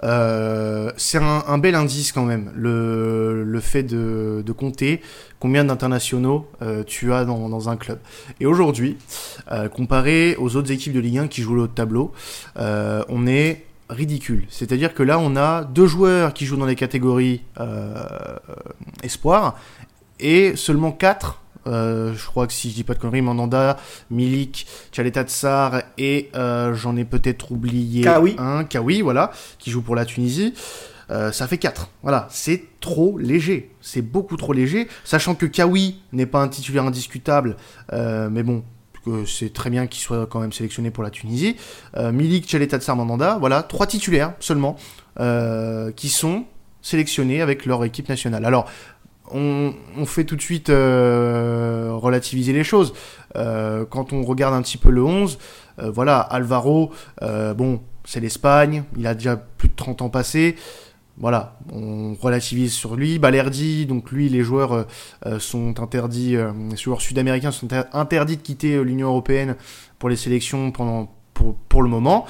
[0.03, 5.01] euh, c'est un, bel indice quand même, le, le fait de, de compter
[5.39, 7.99] combien d'internationaux euh, tu as dans, dans, un club.
[8.39, 8.97] Et aujourd'hui,
[9.51, 12.11] euh, comparé aux autres équipes de Ligue 1 qui jouent le haut tableau,
[12.55, 14.45] on est ridicule.
[14.49, 17.93] C'est-à-dire que là, on a deux joueurs qui jouent dans les catégories euh,
[19.03, 19.57] espoir
[20.19, 21.41] et seulement quatre.
[21.65, 23.77] Euh, je crois que si je dis pas de conneries, Mandanda,
[24.11, 28.05] Milik, Tchaleta Tsar et euh, j'en ai peut-être oublié
[28.37, 30.53] un, Kawi, voilà, qui joue pour la Tunisie.
[31.09, 31.89] ça fait 4.
[32.01, 33.71] Voilà, c'est trop léger.
[33.79, 34.89] C'est beaucoup trop léger.
[35.05, 37.55] Sachant que Kawi n'est pas un titulaire indiscutable,
[37.91, 38.63] mais bon,
[39.25, 41.55] c'est très bien qu'il soit quand même sélectionné pour la Tunisie.
[41.97, 44.75] Euh, Milik, Tchaleta Mandanda, voilà, trois titulaires seulement
[45.19, 46.45] euh, qui sont
[46.81, 48.45] sélectionnés avec leur équipe nationale.
[48.45, 48.69] Alors,
[49.31, 49.73] on,
[50.05, 52.93] fait tout de suite euh, relativiser les choses.
[53.33, 55.39] quand on regarde un petit peu le 11,
[55.77, 60.55] voilà, Alvaro, bon, c'est l'Espagne, il a déjà plus de 30 ans passés
[61.17, 63.19] voilà, on relativise sur lui.
[63.19, 64.83] Balerdi, donc lui, les joueurs euh,
[65.25, 69.55] euh, sont interdits, euh, les joueurs sud-américains sont interdits de quitter l'Union européenne
[69.99, 72.25] pour les sélections pendant pour, pour le moment.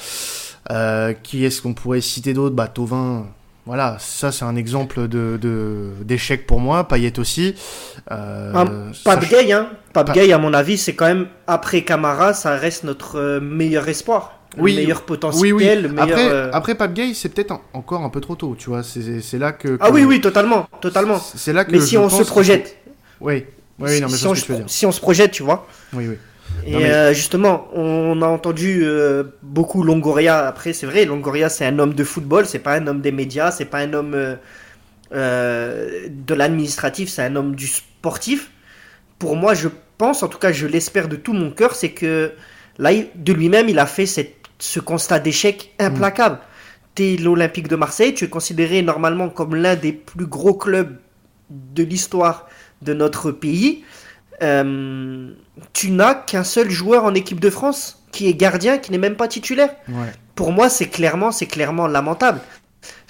[1.24, 3.28] qui est-ce qu'on pourrait citer d'autres Bah Tovin,
[3.66, 6.88] voilà, ça c'est un exemple de d'échec pour moi.
[6.88, 7.56] Payet aussi.
[8.12, 8.92] Euh,
[9.30, 9.70] Gay, hein.
[9.94, 14.40] Pape Gay, à mon avis, c'est quand même après Camara, ça reste notre meilleur espoir.
[14.58, 15.54] Oui, le meilleur potentiel.
[15.54, 15.96] Oui, oui.
[15.98, 18.84] après, euh, après Pape Gay, c'est peut-être encore un peu trop tôt, tu vois.
[18.84, 21.20] C'est là que, Ah oui, oui, totalement, totalement.
[21.20, 21.72] C'est là que.
[21.72, 22.78] Mais si on se projette.
[23.20, 23.46] Oui.
[23.80, 24.36] Oui, non, mais si, on,
[24.68, 25.68] si on se projette, tu vois.
[25.94, 26.16] Oui, oui.
[26.66, 30.48] Et euh, justement, on a entendu euh, beaucoup Longoria.
[30.48, 33.52] Après, c'est vrai, Longoria, c'est un homme de football, c'est pas un homme des médias,
[33.52, 34.38] c'est pas un homme
[35.14, 38.52] euh, de l'administratif, c'est un homme du sportif.
[39.20, 42.32] Pour moi, je pense, en tout cas, je l'espère de tout mon cœur, c'est que
[42.78, 46.40] là, de lui-même, il a fait cette, ce constat d'échec implacable.
[46.96, 50.96] Tu es l'Olympique de Marseille, tu es considéré normalement comme l'un des plus gros clubs
[51.50, 52.48] de l'histoire
[52.82, 53.84] de notre pays.
[54.42, 55.32] Euh,
[55.74, 59.18] tu n'as qu'un seul joueur en équipe de France qui est gardien, qui n'est même
[59.18, 59.76] pas titulaire.
[60.34, 62.40] Pour moi, c'est clairement, c'est clairement lamentable.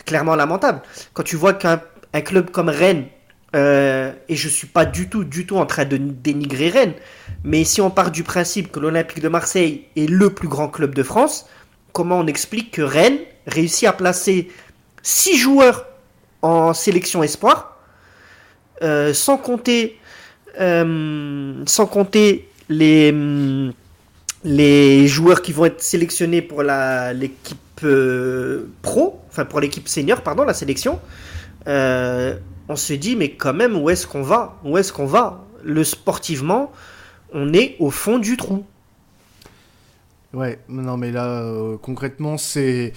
[0.05, 0.81] Clairement lamentable.
[1.13, 1.79] Quand tu vois qu'un
[2.25, 3.05] club comme Rennes,
[3.55, 6.93] euh, et je suis pas du tout, du tout en train de dénigrer Rennes,
[7.43, 10.95] mais si on part du principe que l'Olympique de Marseille est le plus grand club
[10.95, 11.45] de France,
[11.91, 14.49] comment on explique que Rennes réussit à placer
[15.03, 15.85] six joueurs
[16.41, 17.77] en sélection espoir,
[18.81, 19.99] euh, sans compter
[20.59, 21.63] euh,
[24.43, 27.85] les, joueurs qui vont être sélectionnés pour l'équipe
[28.81, 30.99] pro, enfin pour l'équipe senior, pardon, la sélection.
[32.69, 34.59] On se dit, mais quand même, où est-ce qu'on va?
[34.63, 35.45] Où est-ce qu'on va?
[35.63, 36.71] Le sportivement,
[37.33, 38.65] on est au fond du trou.
[40.33, 41.47] Ouais, non mais là
[41.83, 42.91] concrètement c'est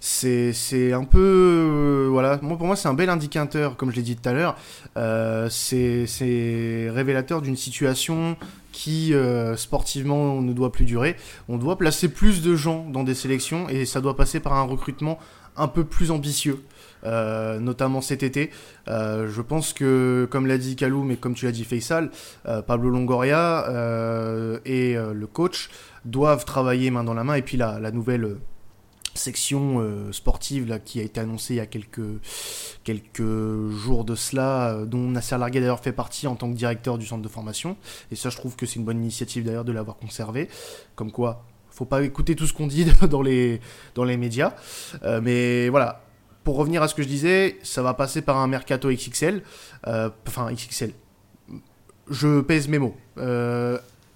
[0.00, 2.38] c'est un peu euh, voilà.
[2.40, 4.56] Moi pour moi c'est un bel indicateur comme je l'ai dit tout à l'heure.
[4.96, 8.38] Euh, c'est révélateur d'une situation
[8.72, 11.16] qui euh, sportivement ne doit plus durer.
[11.50, 14.62] On doit placer plus de gens dans des sélections et ça doit passer par un
[14.62, 15.18] recrutement
[15.58, 16.62] un peu plus ambitieux
[17.04, 18.50] notamment cet été.
[18.86, 22.10] je pense que, comme l'a dit Kalou, mais comme tu l'as dit Faisal,
[22.66, 23.66] Pablo Longoria
[24.64, 25.70] et le coach
[26.04, 27.34] doivent travailler main dans la main.
[27.34, 28.36] Et puis la, la nouvelle
[29.18, 32.00] section euh, sportive qui a été annoncée il y a quelques,
[32.84, 36.96] quelques jours de cela, euh, dont Nasser Larguet d'ailleurs fait partie en tant que directeur
[36.96, 37.76] du centre de formation.
[38.10, 40.48] Et ça, je trouve que c'est une bonne initiative d'ailleurs de l'avoir conservé.
[40.94, 41.44] Comme quoi,
[41.78, 43.60] faut pas écouter tout ce qu'on dit dans les,
[43.94, 44.54] dans les médias.
[45.04, 46.02] Euh, mais voilà,
[46.44, 49.42] pour revenir à ce que je disais, ça va passer par un mercato XXL.
[50.26, 50.92] enfin, XXL.
[52.10, 52.96] Je pèse mes mots.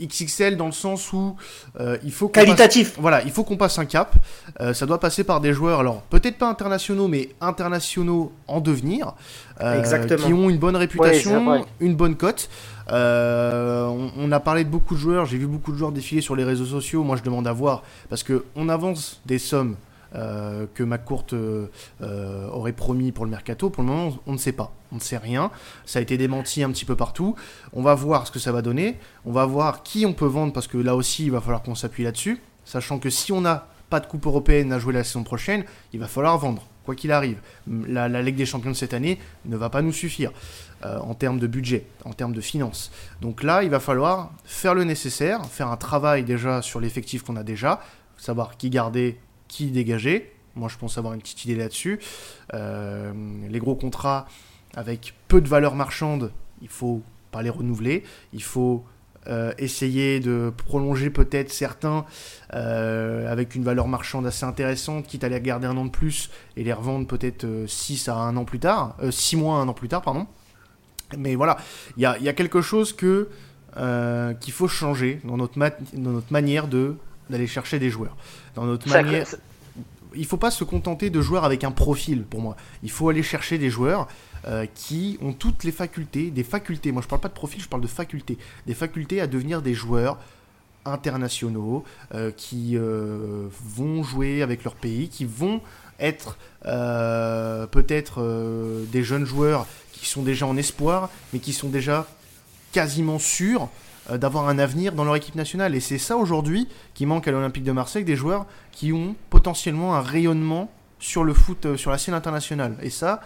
[0.06, 1.36] XXL dans le sens où
[1.80, 2.94] euh, il faut qualitatif.
[2.98, 4.14] voilà, il faut qu'on passe un cap.
[4.60, 9.14] Euh, ça doit passer par des joueurs, alors peut-être pas internationaux, mais internationaux en devenir,
[9.60, 9.82] euh,
[10.16, 12.48] qui ont une bonne réputation, une bonne cote.
[12.92, 16.36] On, on, a parlé de beaucoup de joueurs, j'ai vu beaucoup de joueurs défiler sur
[16.36, 17.02] les réseaux sociaux.
[17.02, 19.76] Moi, je demande à voir parce que on avance des sommes
[20.14, 21.68] euh, que McCourt euh,
[22.02, 23.70] euh, aurait promis pour le mercato.
[23.70, 24.74] Pour le moment, on ne sait pas.
[24.90, 25.50] On ne sait rien.
[25.86, 27.34] Ça a été démenti un petit peu partout.
[27.72, 28.98] On va voir ce que ça va donner.
[29.24, 31.74] On va voir qui on peut vendre parce que là aussi, il va falloir qu'on
[31.74, 32.42] s'appuie là-dessus.
[32.66, 36.00] Sachant que si on n'a pas de coupe européenne à jouer la saison prochaine, il
[36.00, 37.38] va falloir vendre quoi qu'il arrive.
[37.66, 40.32] La, Ligue des Champions de cette année ne va pas nous suffire
[40.84, 42.90] en termes de budget, en termes de finances.
[43.20, 47.36] Donc là, il va falloir faire le nécessaire, faire un travail déjà sur l'effectif qu'on
[47.36, 47.80] a déjà,
[48.16, 49.18] savoir qui garder,
[49.48, 50.32] qui dégager.
[50.54, 52.00] Moi, je pense avoir une petite idée là-dessus.
[52.54, 53.12] Euh,
[53.48, 54.26] les gros contrats
[54.74, 58.04] avec peu de valeur marchande, il faut pas les renouveler.
[58.32, 58.84] Il faut
[59.28, 62.04] euh, essayer de prolonger peut-être certains
[62.54, 66.30] euh, avec une valeur marchande assez intéressante, quitte à les garder un an de plus
[66.56, 69.74] et les revendre peut-être 6 à un an plus tard, 6 mois à un an
[69.74, 70.26] plus tard, pardon.
[71.16, 71.58] Mais voilà,
[71.96, 73.28] il y a, y a, quelque chose que
[74.40, 76.96] qu'il faut changer dans notre, dans notre manière de
[77.30, 78.16] d'aller chercher des joueurs.
[78.54, 79.26] Dans notre manière.
[80.16, 82.56] Il faut pas se contenter de joueurs avec un profil pour moi.
[82.82, 84.08] Il faut aller chercher des joueurs
[84.46, 86.90] euh, qui ont toutes les facultés, des facultés.
[86.92, 88.38] Moi, je parle pas de profil, je parle de facultés.
[88.66, 90.18] Des facultés à devenir des joueurs
[90.84, 95.60] internationaux euh, qui euh, vont jouer avec leur pays, qui vont
[96.00, 96.36] être
[97.70, 102.08] peut-être des jeunes joueurs qui sont déjà en espoir, mais qui sont déjà
[102.72, 103.68] quasiment sûrs
[104.10, 105.74] d'avoir un avenir dans leur équipe nationale.
[105.74, 109.94] Et c'est ça aujourd'hui qui manque à l'Olympique de Marseille, des joueurs qui ont potentiellement
[109.94, 110.70] un rayonnement
[111.02, 112.76] sur le foot, euh, sur la scène internationale.
[112.80, 113.20] Et ça,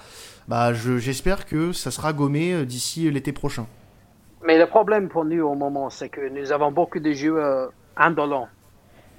[0.48, 3.66] bah, j'espère que ça sera gommé euh, d'ici l'été prochain.
[4.44, 8.48] Mais le problème pour nous au moment, c'est que nous avons beaucoup de joueurs indolents,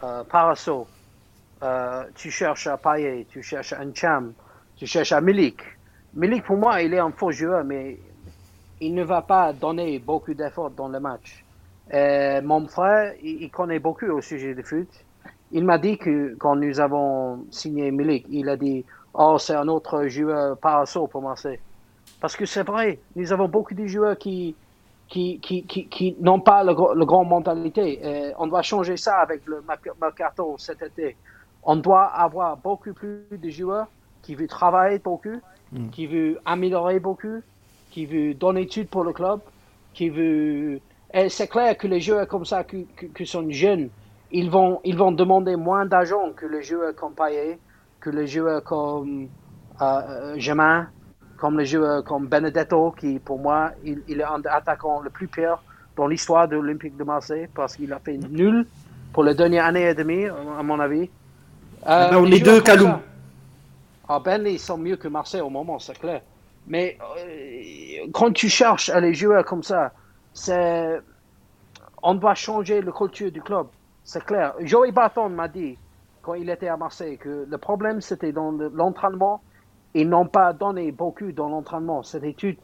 [0.04, 0.24] euh,
[2.16, 4.34] tu cherches à Payet, tu cherches à Cham,
[4.76, 5.60] tu cherches à Milik.
[6.14, 7.98] Milik, pour moi, il est un faux joueur, mais
[8.80, 11.44] il ne va pas donner beaucoup d'efforts dans le match.
[11.94, 14.88] Euh, mon frère, il, connaît beaucoup au sujet de foot.
[15.52, 19.68] il m'a dit que quand nous avons signé Milik, il a dit Oh, c'est un
[19.68, 21.60] autre joueur parasol pour Marseille.
[22.20, 24.56] Parce que c'est vrai, nous avons beaucoup de joueurs qui,
[25.08, 28.00] qui, qui, qui, n'ont pas le, le grand mentalité.
[28.04, 29.64] Et on doit changer ça avec le
[30.00, 31.16] mercato cet été.
[31.64, 33.88] On doit avoir beaucoup plus de joueurs
[34.22, 35.40] qui veulent travailler beaucoup,
[35.72, 35.90] mm.
[35.90, 37.42] qui veulent améliorer beaucoup,
[37.92, 39.40] qui veulent donner études pour le club,
[39.94, 40.80] qui veulent...
[41.14, 43.90] Et c'est clair que les joueurs comme ça, qui, qui, sont jeunes,
[44.32, 47.58] ils vont, ils vont demander moins d'argent que les joueurs comme Payet,
[48.00, 49.28] que les joueurs comme
[49.82, 50.84] euh, euh
[51.38, 55.28] comme les joueurs comme Benedetto, qui pour moi, il, il est un attaquant le plus
[55.28, 55.62] pire
[55.96, 58.66] dans l'histoire de l'Olympique de Marseille parce qu'il a fait nul
[59.14, 61.10] pour les dernières années et demie, à mon avis.
[61.88, 63.00] Euh, on est deux, Kaloum.
[64.08, 66.22] Ah, ben, ils sont mieux que Marseille au moment, c'est clair.
[66.68, 69.92] Mais euh, quand tu cherches à les jouer comme ça,
[72.04, 73.68] on doit changer la culture du club.
[74.04, 74.54] C'est clair.
[74.62, 75.78] Joey Barton m'a dit,
[76.22, 79.42] quand il était à Marseille, que le problème, c'était dans l'entraînement.
[79.94, 82.04] Ils n'ont pas donné beaucoup dans l'entraînement.
[82.04, 82.56] C'était tout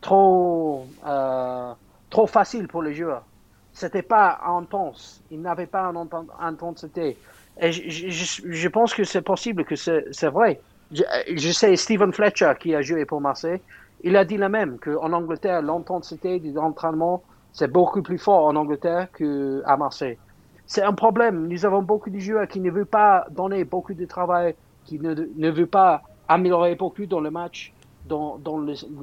[0.00, 1.72] trop, euh,
[2.10, 3.24] trop facile pour les joueurs.
[3.72, 5.22] C'était pas intense.
[5.30, 6.08] Ils n'avaient pas une
[6.40, 7.16] intensité.
[7.60, 10.60] Et je, je, pense que c'est possible que c'est vrai.
[10.90, 11.02] Je,
[11.34, 13.60] je, sais, Stephen Fletcher, qui a joué pour Marseille,
[14.02, 18.56] il a dit la même, qu'en Angleterre, l'intensité de l'entraînement, c'est beaucoup plus fort en
[18.56, 20.18] Angleterre qu'à Marseille.
[20.66, 21.48] C'est un problème.
[21.48, 25.50] Nous avons beaucoup de joueurs qui ne veulent pas donner beaucoup de travail, qui ne,
[25.50, 27.72] veulent pas améliorer beaucoup dans le match,
[28.06, 28.40] dans,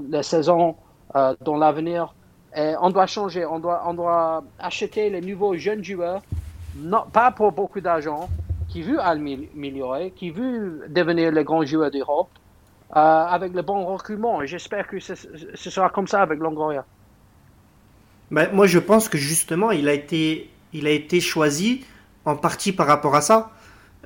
[0.10, 0.76] la saison,
[1.16, 2.14] euh, dans l'avenir.
[2.56, 6.22] Et on doit changer, on doit, on doit acheter les nouveaux jeunes joueurs,
[6.76, 8.28] non, pas pour beaucoup d'argent,
[8.68, 12.30] qui veulent améliorer, qui veulent devenir les grands joueurs d'Europe,
[12.92, 14.42] avec le bon reculement.
[14.42, 15.16] Et j'espère que ce,
[15.56, 16.86] sera comme ça avec Longoria.
[18.32, 21.86] Ben, moi, je pense que justement, il a été, il a été choisi
[22.26, 23.52] en partie par rapport à ça.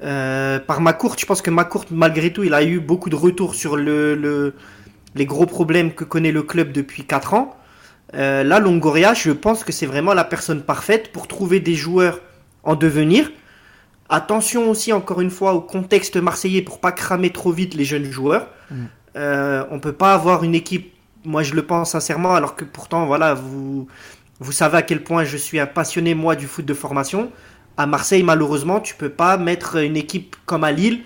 [0.02, 3.56] Euh, par Macourt, je pense que Macourt, malgré tout, il a eu beaucoup de retours
[3.56, 4.54] sur le
[5.16, 7.56] les gros problèmes que connaît le club depuis 4 ans.
[8.16, 12.20] Euh, là, Longoria, je pense que c'est vraiment la personne parfaite pour trouver des joueurs
[12.64, 13.32] en devenir.
[14.10, 18.12] Attention aussi, encore une fois, au contexte marseillais pour pas cramer trop vite les jeunes
[18.12, 18.48] joueurs.
[19.16, 23.06] Euh, on peut pas avoir une équipe, moi je le pense sincèrement, alors que pourtant,
[23.06, 23.88] voilà, vous,
[24.40, 27.32] vous savez à quel point je suis un passionné, moi, du foot de formation.
[27.78, 31.02] À Marseille, malheureusement, tu peux pas mettre une équipe comme à Lille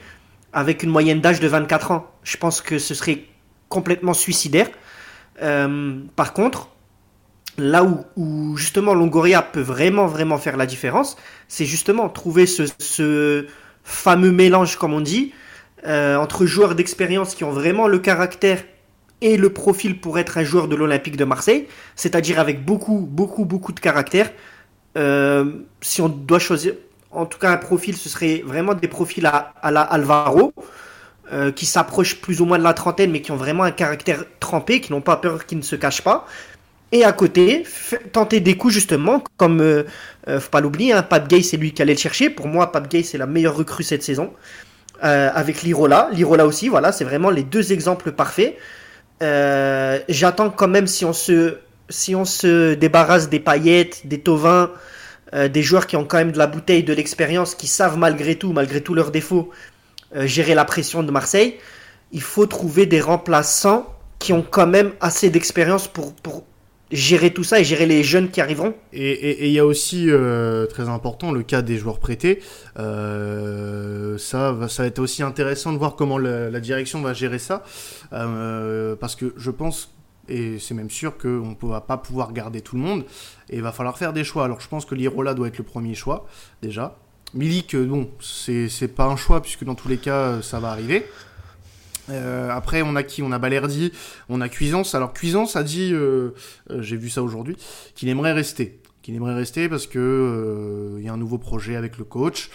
[0.53, 2.11] avec une moyenne d'âge de 24 ans.
[2.23, 3.25] Je pense que ce serait
[3.69, 4.69] complètement suicidaire.
[5.41, 6.69] Euh, par contre,
[7.57, 7.83] là
[8.15, 13.45] où, justement Longoria peut vraiment vraiment faire la différence, c'est justement trouver ce,
[13.83, 15.33] fameux mélange, comme on dit,
[15.85, 18.63] euh, entre joueurs d'expérience qui ont vraiment le caractère
[19.21, 23.45] et le profil pour être un joueur de l'Olympique de Marseille, c'est-à-dire avec beaucoup beaucoup
[23.45, 24.31] beaucoup de caractère.
[24.97, 25.45] Euh,
[25.81, 26.73] si on doit choisir,
[27.11, 30.53] en tout cas un profil, ce serait vraiment des profils à, la Alvaro.
[31.33, 34.23] Euh, qui s'approchent plus ou moins de la trentaine, mais qui ont vraiment un caractère
[34.39, 36.25] trempé, qui n'ont pas peur, qui ne se cachent pas.
[36.93, 37.65] Et à côté,
[38.13, 39.83] tenter des coups justement, comme euh,
[40.39, 42.29] faut pas l'oublier, hein, Pape Gay c'est lui qui allait le chercher.
[42.29, 44.31] Pour moi, Pape Gay c'est la meilleure recrue cette saison.
[45.03, 48.57] Euh, avec Lirola, Lirola aussi, voilà, c'est vraiment les deux exemples parfaits.
[49.21, 51.57] J'attends quand même si on se
[51.89, 54.71] si on se débarrasse des paillettes, des Tovins,
[55.33, 58.51] des joueurs qui ont quand même de la bouteille, de l'expérience, qui savent malgré tout,
[58.51, 59.49] malgré tous leurs défauts,
[60.13, 61.57] gérer la pression de Marseille.
[62.11, 63.87] Il faut trouver des remplaçants
[64.19, 66.43] qui ont quand même assez d'expérience pour, pour
[66.91, 68.73] gérer tout ça et gérer les jeunes qui arriveront.
[68.93, 72.41] Et il y a aussi, euh, très important, le cas des joueurs prêtés.
[72.79, 77.39] Euh, ça, va, ça va être aussi intéressant de voir comment la, direction va gérer
[77.39, 77.63] ça.
[78.13, 79.93] Euh, parce que je pense,
[80.29, 83.03] et c'est même sûr qu'on ne va pas pouvoir garder tout le monde.
[83.49, 84.45] Et il va falloir faire des choix.
[84.45, 86.25] Alors je pense que l'Irola doit être le premier choix,
[86.61, 86.97] déjà.
[87.33, 91.05] Milik, bon, c'est pas un choix, puisque dans tous les cas, ça va arriver.
[92.09, 93.21] Euh, après, on a qui?
[93.21, 93.91] On a Balerdi,
[94.29, 94.95] on a Cuisance.
[94.95, 96.31] Alors Cuisance a dit, euh,
[96.71, 97.57] euh, j'ai vu ça aujourd'hui,
[97.95, 98.79] qu'il aimerait rester.
[99.01, 102.49] Qu'il aimerait rester parce que il y a un nouveau projet avec le coach.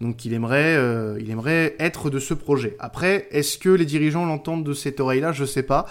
[0.00, 0.76] Donc il aimerait,
[1.18, 2.76] il aimerait être de ce projet.
[2.78, 5.32] Après, est-ce que les dirigeants l'entendent de cette oreille-là?
[5.32, 5.86] Je sais pas.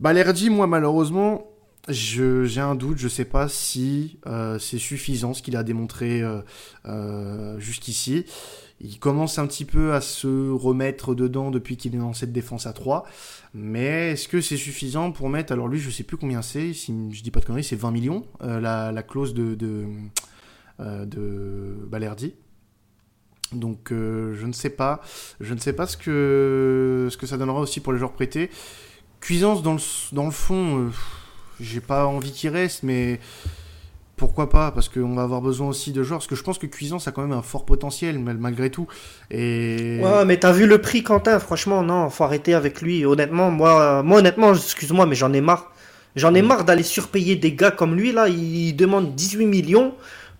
[0.00, 1.50] Balerdi, moi malheureusement,
[1.86, 4.18] j'ai un doute, je sais pas si
[4.58, 6.22] c'est suffisant ce qu'il a démontré
[7.58, 8.24] jusqu'ici.
[8.84, 12.66] Il commence un petit peu à se remettre dedans depuis qu'il est dans cette défense
[12.66, 13.06] à 3.
[13.54, 15.52] Mais est-ce que c'est suffisant pour mettre.
[15.52, 16.72] Alors lui, je sais plus combien c'est.
[16.72, 19.86] Si je dis pas de conneries, c'est 20 millions euh, la, clause de, de,
[20.80, 22.34] euh, Balerdi.
[23.52, 25.00] Donc euh, je ne sais pas.
[25.40, 28.50] Je ne sais pas ce que, ce que ça donnera aussi pour les joueurs prêtés.
[29.20, 29.80] Cuisance dans le,
[30.10, 30.90] dans le fond,
[31.60, 33.20] j'ai pas envie qu'il reste, mais
[34.22, 36.20] pourquoi pas Parce qu'on va avoir besoin aussi de joueurs.
[36.20, 38.86] Parce que je pense que Cuisance a quand même un fort potentiel malgré tout.
[39.32, 39.98] Et...
[40.00, 41.40] Ouais, mais t'as vu le prix, Quentin?
[41.40, 43.04] Franchement, non, faut arrêter avec lui.
[43.04, 45.72] Honnêtement, moi, moi honnêtement, excuse-moi, mais j'en ai marre.
[46.14, 48.12] J'en ai marre d'aller surpayer des gars comme lui.
[48.12, 49.92] Là, il demande 18 millions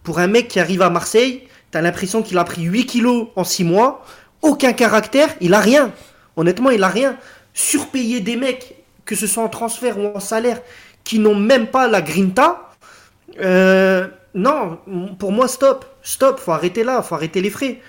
[0.04, 1.42] pour un mec qui arrive à Marseille.
[1.72, 4.04] T'as l'impression qu'il a pris 8 kilos en 6 mois.
[4.42, 5.90] Aucun caractère, il a rien.
[6.36, 7.16] Honnêtement, il a rien.
[7.52, 10.62] Surpayer des mecs, que ce soit en transfert ou en salaire,
[11.02, 12.68] qui n'ont même pas la grinta.
[13.40, 14.78] Euh, non,
[15.18, 15.84] pour moi, stop.
[16.02, 17.80] Stop, faut arrêter là, faut arrêter les frais.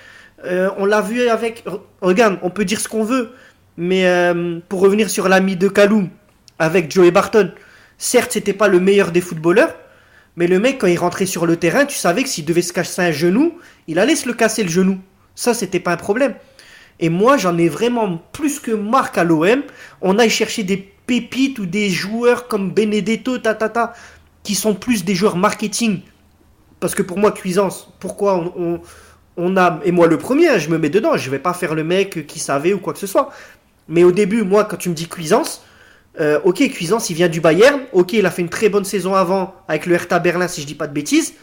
[0.46, 1.64] Euh, on l'a vu avec.
[2.02, 3.32] Regarde, on peut dire ce qu'on veut,
[3.78, 6.10] mais euh, pour revenir sur l'ami de Kaloum
[6.60, 7.52] avec Joey Barton,
[7.98, 9.74] certes, c'était pas le meilleur des footballeurs,
[10.36, 12.74] mais le mec, quand il rentrait sur le terrain, tu savais que s'il devait se
[12.74, 15.00] casser un genou, il allait se le casser le genou.
[15.36, 16.36] Ça, c'était pas un problème.
[17.00, 19.64] Et moi, j'en ai vraiment plus que marque à l'OM.
[20.02, 23.94] On aille chercher des pépites ou des joueurs comme Benedetto, tatata,
[24.44, 26.02] qui sont plus des joueurs marketing.
[26.80, 28.54] Parce que pour moi, Cuisance, pourquoi
[29.38, 29.80] on, a.
[29.86, 31.16] Et moi, le premier, hein, je me mets dedans.
[31.18, 33.32] Je vais pas faire le mec qui savait ou quoi que ce soit.
[33.88, 35.64] Mais au début, moi, quand tu me dis Cuisance,
[36.20, 37.82] euh, ok, Cuisance, il vient du Bayern.
[37.94, 40.68] Ok, il a fait une très bonne saison avant avec le Hertha Berlin, si je
[40.68, 41.34] dis pas de bêtises.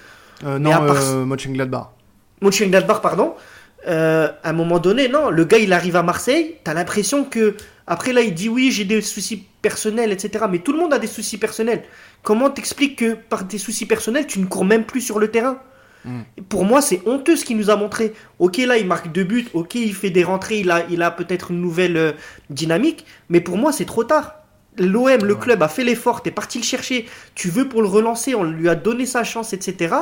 [0.44, 1.88] Euh, non, euh, Mönchengladbach.
[2.40, 3.34] Mönchengladbach, pardon.
[3.86, 6.56] Euh, à un moment donné, non, le gars, il arrive à Marseille.
[6.64, 7.56] T'as l'impression que
[7.86, 10.44] après là, il dit oui, j'ai des soucis personnels, etc.
[10.50, 11.82] Mais tout le monde a des soucis personnels.
[12.22, 15.58] Comment t'expliques que par des soucis personnels, tu ne cours même plus sur le terrain?
[16.04, 16.20] Hmm.
[16.48, 18.14] Pour moi, c'est honteux ce qu'il nous a montré.
[18.38, 19.48] Ok, là, il marque deux buts.
[19.54, 20.60] Ok, il fait des rentrées.
[20.60, 22.14] Il a, il a peut-être une nouvelle
[22.48, 23.04] dynamique.
[23.28, 24.39] Mais pour moi, c'est trop tard.
[24.78, 28.34] L'OM, le club, a fait l'effort, t'es parti le chercher, tu veux pour le relancer,
[28.34, 29.94] on lui a donné sa chance, etc.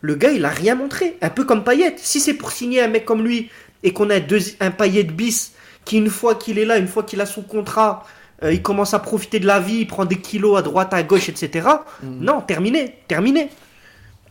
[0.00, 1.16] Le gars, il a rien montré.
[1.20, 1.94] Un peu comme Payet.
[1.98, 3.50] Si c'est pour signer un mec comme lui
[3.82, 5.52] et qu'on a deux, un Payet bis
[5.84, 8.04] qui, une fois qu'il est là, une fois qu'il a son contrat,
[8.42, 11.02] euh, il commence à profiter de la vie, il prend des kilos à droite, à
[11.02, 11.68] gauche, etc.
[12.02, 12.24] Mm.
[12.24, 13.50] Non, terminé, terminé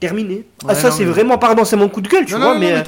[0.07, 0.43] terminé.
[0.67, 2.57] ah, ça, c'est vraiment, pardon, c'est mon coup de gueule, tu vois.
[2.57, 2.83] mais,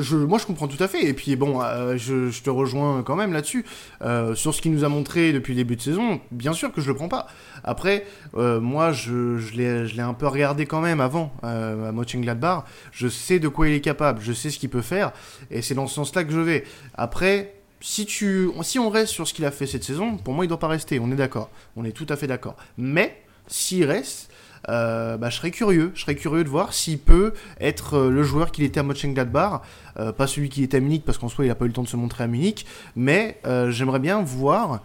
[0.00, 1.04] je, moi, je comprends tout à fait.
[1.04, 3.64] Et puis, bon, euh, je, te rejoins quand même là-dessus.
[4.02, 6.80] Euh, sur ce qu'il nous a montré depuis le début de saison, bien sûr que
[6.80, 7.26] je le prends pas.
[7.64, 8.06] Après,
[8.36, 12.64] euh, moi, je, je l'ai un peu regardé quand même avant à Mönchengladbach.
[12.92, 15.12] Je sais de quoi il est capable, je sais ce qu'il peut faire.
[15.50, 16.64] Et c'est dans ce sens-là que je vais.
[16.94, 20.44] Après, si, tu, si on reste sur ce qu'il a fait cette saison, pour moi,
[20.44, 20.98] il doit pas rester.
[21.00, 21.50] On est d'accord.
[21.76, 22.56] On est tout à fait d'accord.
[22.76, 24.27] Mais, s'il reste
[24.68, 25.92] euh, bah, je serais curieux.
[25.94, 29.62] Je serais curieux de voir s'il peut être euh, le joueur qu'il était à Mönchengladbach,
[29.98, 31.74] euh, pas celui qui était à Munich parce qu'en soi il n'a pas eu le
[31.74, 34.82] temps de se montrer à Munich, mais j'aimerais bien voir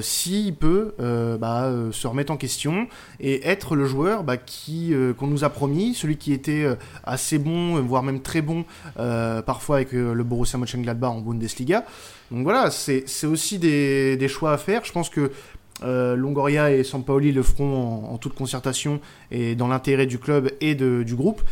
[0.00, 0.94] s'il peut
[1.40, 2.86] bah, se remettre en question
[3.18, 6.66] et être le joueur bah, qui qu'on nous a promis, celui qui était
[7.04, 8.64] assez bon, voire même très bon
[8.96, 11.84] parfois avec le Borussia Mönchengladbach en Bundesliga.
[12.30, 14.84] Donc voilà, c'est aussi des, des, choix à faire.
[14.84, 15.30] Je pense que
[15.84, 20.74] euh, Longoria et Sampaoli le feront en, toute concertation et dans l'intérêt du club et
[20.74, 21.42] du groupe.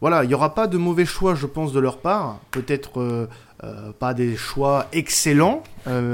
[0.00, 2.40] Voilà, il n'y aura pas de mauvais choix, je pense, de leur part.
[2.50, 3.26] Peut-être euh,
[3.64, 5.62] euh, pas des choix excellents.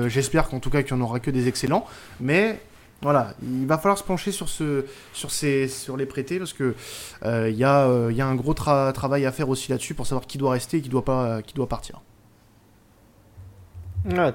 [0.06, 1.86] J'espère qu'en tout cas qu'il n'y en aura que des excellents.
[2.20, 2.60] Mais
[3.00, 6.74] voilà, il va falloir se pencher sur, ce, sur, ces, sur les prêtés parce que
[7.24, 10.76] il y, a, un gros travail à faire aussi là-dessus pour savoir qui doit rester
[10.76, 12.00] et qui doit, pas, qui doit partir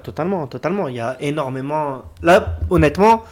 [0.02, 0.88] totalement, totalement.
[0.88, 2.04] Il y a énormément.
[2.22, 3.24] Là, honnêtement,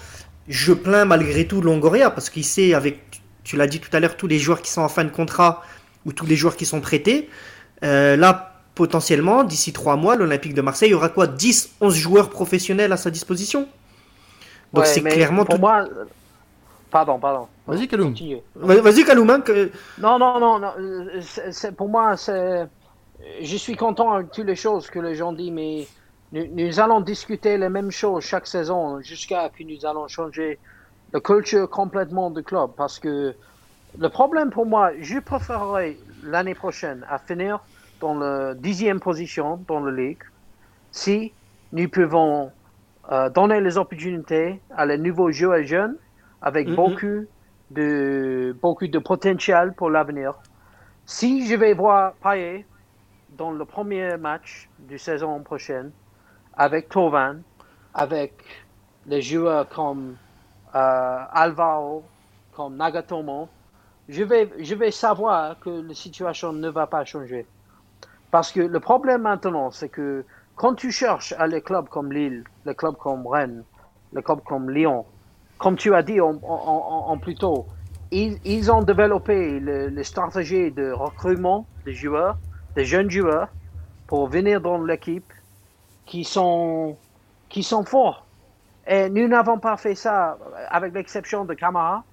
[0.49, 4.17] je plains malgré tout Longoria parce qu'il sait, avec, tu l'as dit tout à l'heure,
[4.17, 5.63] tous les joueurs qui sont en fin de contrat
[6.05, 7.29] ou tous les joueurs qui sont prêtés.
[7.83, 11.27] Euh, là, potentiellement, d'ici trois mois, l'Olympique de Marseille aura quoi?
[11.27, 13.69] 10, 11 joueurs professionnels à sa disposition?
[14.73, 15.85] Donc c'est clairement pour moi.
[16.91, 17.49] Pardon, pardon.
[17.67, 18.15] Vas-y, Kaloum.
[18.55, 19.29] Vas-y, Kaloum.
[19.31, 19.71] Hein, que...
[19.99, 20.59] Non, non, non.
[20.59, 20.73] non.
[21.77, 22.67] pour moi, c'est.
[23.43, 25.87] Je suis content avec toutes les choses que les gens disent, mais
[26.45, 30.59] nous, allons discuter les mêmes choses chaque saison jusqu'à ce que nous allons changer
[31.13, 32.71] la culture complètement du club.
[32.77, 33.35] Parce que
[33.99, 37.61] le problème pour moi, je préférerais l'année prochaine à finir
[38.01, 40.23] dans la dixième position dans la ligue
[40.91, 41.33] si
[41.73, 42.51] nous pouvons
[43.11, 45.97] euh, donner les opportunités à les nouveaux joueurs jeunes
[46.43, 46.75] avec mm-hmm.
[46.75, 47.27] beaucoup
[47.71, 50.35] de beaucoup de potentiel pour l'avenir.
[51.07, 52.67] Si je vais voir Payet
[53.37, 55.91] dans le premier match de saison prochaine,
[56.57, 57.43] avec Tovan,
[57.95, 58.33] avec
[59.07, 60.17] les joueurs comme
[60.75, 62.05] euh, Alvaro,
[62.55, 63.49] comme Nagatomo,
[64.09, 67.47] je vais, je vais savoir que la situation ne va pas changer.
[68.31, 72.45] Parce que le problème maintenant, c'est que quand tu cherches à les clubs comme Lille,
[72.65, 73.65] les clubs comme Rennes,
[74.13, 75.05] les clubs comme Lyon,
[75.59, 77.67] comme tu as dit en, plus tôt,
[78.11, 82.37] ils, ils, ont développé les stratégies de recrutement des joueurs,
[82.75, 83.49] des jeunes joueurs,
[84.07, 85.33] pour venir dans l'équipe
[86.07, 86.97] qui sont,
[87.49, 88.25] qui sont forts.
[88.87, 90.39] Et nous n'avons pas fait ça,
[90.71, 92.05] avec l'exception de Kamara,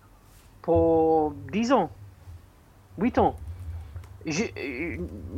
[0.62, 1.90] pour 10 ans.
[2.98, 3.36] 8 ans.
[4.26, 4.44] Je,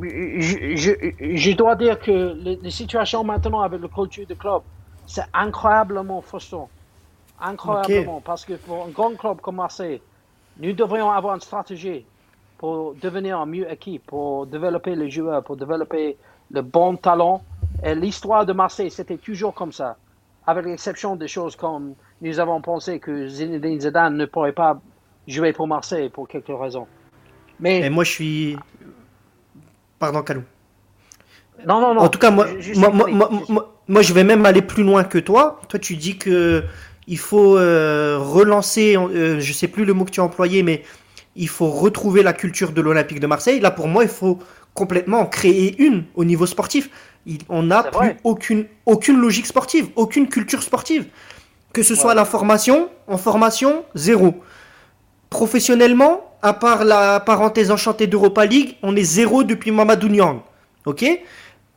[0.00, 4.62] je, je, je, dois dire que les, situations maintenant avec le culture de club,
[5.06, 6.68] c'est incroyablement frustrant.
[7.40, 8.20] Incroyablement.
[8.20, 10.00] Parce que pour un grand club comme Marseille,
[10.58, 12.06] nous devrions avoir une stratégie
[12.58, 16.16] pour devenir un mieux équipe, pour développer les joueurs, pour développer
[16.50, 17.42] le bon talent.
[17.84, 19.96] Et l'histoire de Marseille, c'était toujours comme ça.
[20.46, 24.80] Avec l'exception des choses comme nous avons pensé que Zinedine Zidane ne pourrait pas
[25.26, 26.86] jouer pour Marseille pour quelques raisons.
[27.60, 28.56] Mais Et moi, je suis.
[29.98, 30.42] Pardon, Calou.
[31.66, 32.02] Non, non, non.
[32.02, 32.46] En tout cas, moi,
[32.76, 35.60] moi, moi, je vais même aller plus loin que toi.
[35.68, 36.64] Toi, tu dis que
[37.06, 40.82] il faut euh, relancer, euh, je sais plus le mot que tu as employé, mais
[41.36, 43.60] il faut retrouver la culture de l'Olympique de Marseille.
[43.60, 44.38] Là, pour moi, il faut
[44.76, 46.90] complètement en créer une au niveau sportif.
[47.48, 51.06] on n'a plus aucune, aucune logique sportive, aucune culture sportive.
[51.72, 54.34] Que ce soit la formation, en formation, zéro.
[55.28, 60.42] Professionnellement, à part la parenthèse enchantée d'Europa League, on est zéro depuis Mamadou Niang.
[60.84, 61.02] Ok?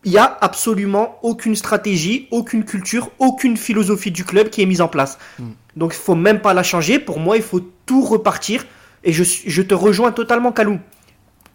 [0.06, 4.82] Il n'y a absolument aucune stratégie, aucune culture, aucune philosophie du club qui est mise
[4.82, 5.18] en place.
[5.40, 5.50] Hmm.
[5.76, 7.00] Donc il faut même pas la changer.
[7.00, 8.66] Pour moi, il faut tout repartir
[9.04, 10.80] et je, te rejoins totalement, Kalou.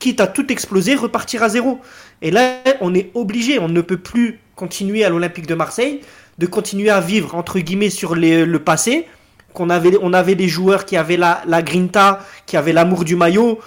[0.05, 1.81] Quitte à tout exploser, repartir à zéro.
[2.21, 6.03] Et là, on est obligé, on ne peut plus continuer à l'Olympique de Marseille,
[6.37, 9.07] de continuer à vivre, entre guillemets, sur le passé.
[9.55, 13.17] Qu'on avait, on avait des joueurs qui avaient la, la grinta, qui avaient l'amour du
[13.17, 13.61] maillot,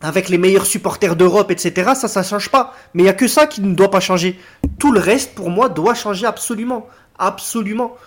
[0.00, 1.90] avec les meilleurs supporters d'Europe, etc.
[1.94, 2.72] Ça, ça change pas.
[2.94, 4.40] Mais il n'y a que ça qui ne doit pas changer.
[4.78, 6.86] Tout le reste, pour moi, doit changer absolument.
[7.18, 7.98] Absolument.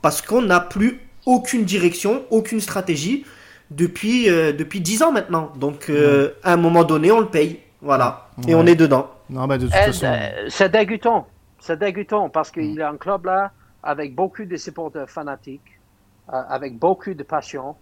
[0.00, 3.24] Parce qu'on n'a plus aucune direction, aucune stratégie
[3.70, 5.52] depuis, euh, depuis 10 ans maintenant.
[5.56, 7.60] Donc, euh, à un moment donné, on le paye.
[7.80, 8.28] Voilà.
[8.46, 9.10] Et on est dedans.
[9.30, 10.06] Non, de toute façon...
[10.06, 11.26] Euh, c'est dégoûtant.
[11.60, 13.52] C'est dégoûtant parce qu'il y a un club là
[13.82, 15.78] avec beaucoup de supporters fanatiques,
[16.28, 17.76] avec beaucoup de passion,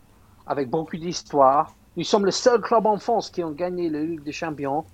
[0.47, 1.74] avec beaucoup d'histoire.
[1.97, 4.84] Nous sommes le seul club en France qui ont gagné la Ligue des Champions.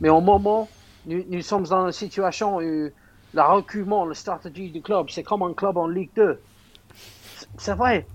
[0.00, 0.68] Mais au moment,
[1.06, 2.92] nous, nous sommes dans une situation où le
[3.34, 6.40] reculement, la stratégie du club, c'est comme un club en Ligue 2.
[7.56, 8.06] C'est vrai.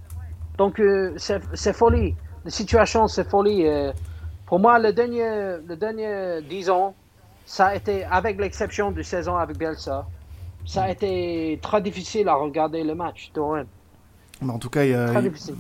[0.58, 0.82] Donc,
[1.18, 2.16] c'est folie
[2.48, 3.68] la situation, c'est folie.
[3.68, 3.92] Euh,
[4.46, 6.96] pour moi, le dernier, le dernier 10 ans,
[7.46, 10.08] ça a été, avec l'exception de saison avec Bielsa,
[10.66, 13.32] ça a été très difficile à regarder le match
[14.48, 14.96] en tout cas, il,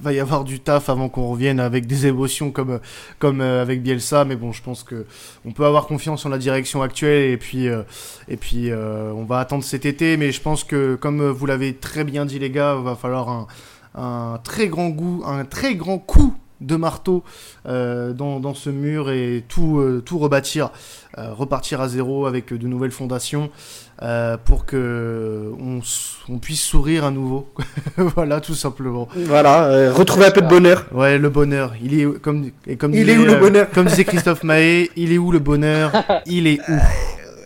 [0.01, 2.79] va y avoir du taf avant qu'on revienne avec des émotions comme,
[3.17, 4.23] comme euh, avec Bielsa.
[4.23, 5.07] Mais bon, je pense que
[5.45, 7.81] on peut avoir confiance en la direction actuelle et puis, euh,
[8.29, 10.15] et puis on va attendre cet été.
[10.15, 13.27] Mais je pense que, comme vous l'avez très bien dit, les gars, il va falloir
[13.27, 13.47] un,
[13.95, 17.23] un très grand goût, un très grand coup de marteau
[17.67, 20.71] euh, dans, dans, ce mur et tout, euh, tout rebâtir,
[21.17, 23.49] euh, repartir à zéro avec de nouvelles fondations
[24.45, 25.79] pour que on,
[26.29, 27.51] on, puisse sourire à nouveau.
[27.97, 29.07] voilà, tout simplement.
[29.15, 30.85] Voilà, retrouver un peu de bonheur.
[30.91, 31.73] Ouais, le bonheur.
[31.81, 33.67] Il est comme et comme il est où le bonheur?
[33.73, 35.91] Comme disait Christophe Mahé, il est où le bonheur?
[36.27, 36.77] Il est où?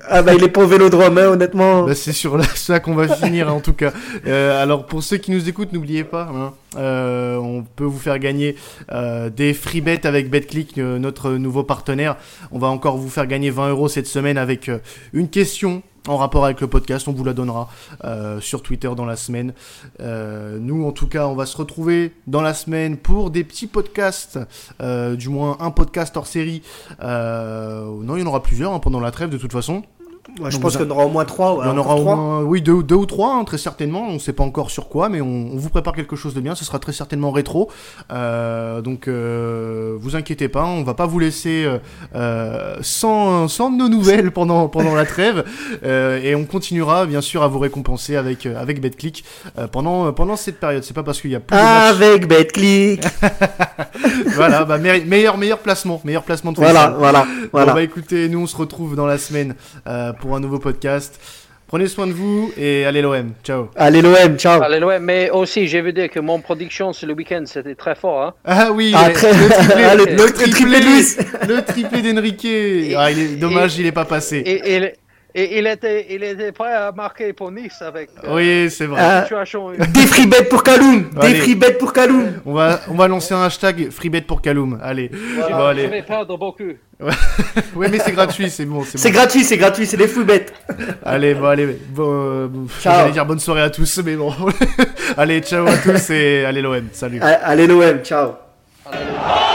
[0.07, 1.83] Ah bah il est pas au vélodrome, hein, honnêtement.
[1.83, 3.91] Bah, c'est sur ça qu'on va finir en tout cas.
[4.27, 8.19] Euh, alors pour ceux qui nous écoutent, n'oubliez pas, hein, euh, on peut vous faire
[8.19, 8.55] gagner
[8.91, 12.17] euh, des free bets avec BetClick, euh, notre nouveau partenaire.
[12.51, 14.79] On va encore vous faire gagner 20 euros cette semaine avec euh,
[15.13, 17.69] une question en rapport avec le podcast, on vous la donnera
[18.03, 19.53] euh, sur Twitter dans la semaine.
[19.99, 23.67] Euh, nous, en tout cas, on va se retrouver dans la semaine pour des petits
[23.67, 24.39] podcasts,
[24.81, 26.63] euh, du moins un podcast hors série.
[26.99, 29.83] non, il y en aura plusieurs hein, pendant la trêve de toute façon
[30.49, 31.59] je pense qu'il y en aura au moins trois.
[31.63, 34.05] il y en aura au moins, oui, deux, deux ou trois, hein, très certainement.
[34.07, 36.55] On ne sait pas encore sur quoi, mais on, vous prépare quelque chose de bien.
[36.55, 37.69] Ce sera très certainement rétro.
[38.11, 41.67] Euh, donc, euh, vous inquiétez pas, on va pas vous laisser
[42.15, 45.43] euh, sans, sans nos nouvelles pendant, pendant la trêve.
[45.83, 49.23] et on continuera, bien sûr, à vous récompenser avec, avec BetClick
[49.71, 50.83] pendant, pendant cette période.
[50.83, 53.03] C'est pas parce qu'il y a plus de Avec BetClick
[54.35, 56.01] Voilà, bah, meilleur, meilleur placement.
[56.03, 57.25] Meilleur placement de Voilà, voilà.
[57.51, 57.71] voilà.
[57.71, 59.55] Bon, bah écoutez, nous on se retrouve dans la semaine
[60.13, 61.19] pour un nouveau podcast.
[61.71, 63.31] Prenez soin de vous et allez l'OM.
[63.45, 63.69] Ciao.
[63.77, 64.61] Allez l'OM, ciao.
[64.61, 67.95] Allez l'OM, mais aussi, j'ai vu dire que mon production sur le week-end, c'était très
[67.95, 68.21] fort.
[68.21, 68.33] Hein.
[68.43, 69.31] Ah oui, ah, très...
[69.31, 70.79] le triplé, ah, le, le, triplé,
[71.47, 72.45] le triplé d'Enrique.
[72.97, 74.43] Ah, il est dommage, il n'est pas passé.
[74.45, 74.93] Et, et,
[75.33, 78.09] et il était, il était prêt à marquer pour Nice avec.
[78.23, 79.01] Euh, oui, c'est vrai.
[79.01, 81.09] Euh, des free bets pour Kaloum.
[81.21, 82.41] Des free bets pour Kaloum.
[82.45, 84.79] On va, on va lancer un hashtag free bet pour Kaloum.
[84.83, 85.09] Allez.
[85.37, 85.83] Voilà, bon, allez.
[85.83, 86.63] Je vais perdre beaucoup.
[86.63, 87.11] ouais,
[87.89, 88.83] mais c'est gratuit, c'est bon.
[88.83, 89.13] C'est bon.
[89.13, 90.47] gratuit, c'est gratuit, c'est des free bets.
[91.05, 91.77] allez, bon, allez.
[91.89, 92.47] Bon, euh,
[92.81, 94.33] J'allais dire bonne soirée à tous, mais bon.
[95.17, 96.89] allez, ciao à tous et allez l'OM.
[96.91, 97.21] Salut.
[97.21, 98.31] Allez l'OM, ciao.
[98.85, 99.47] Allez,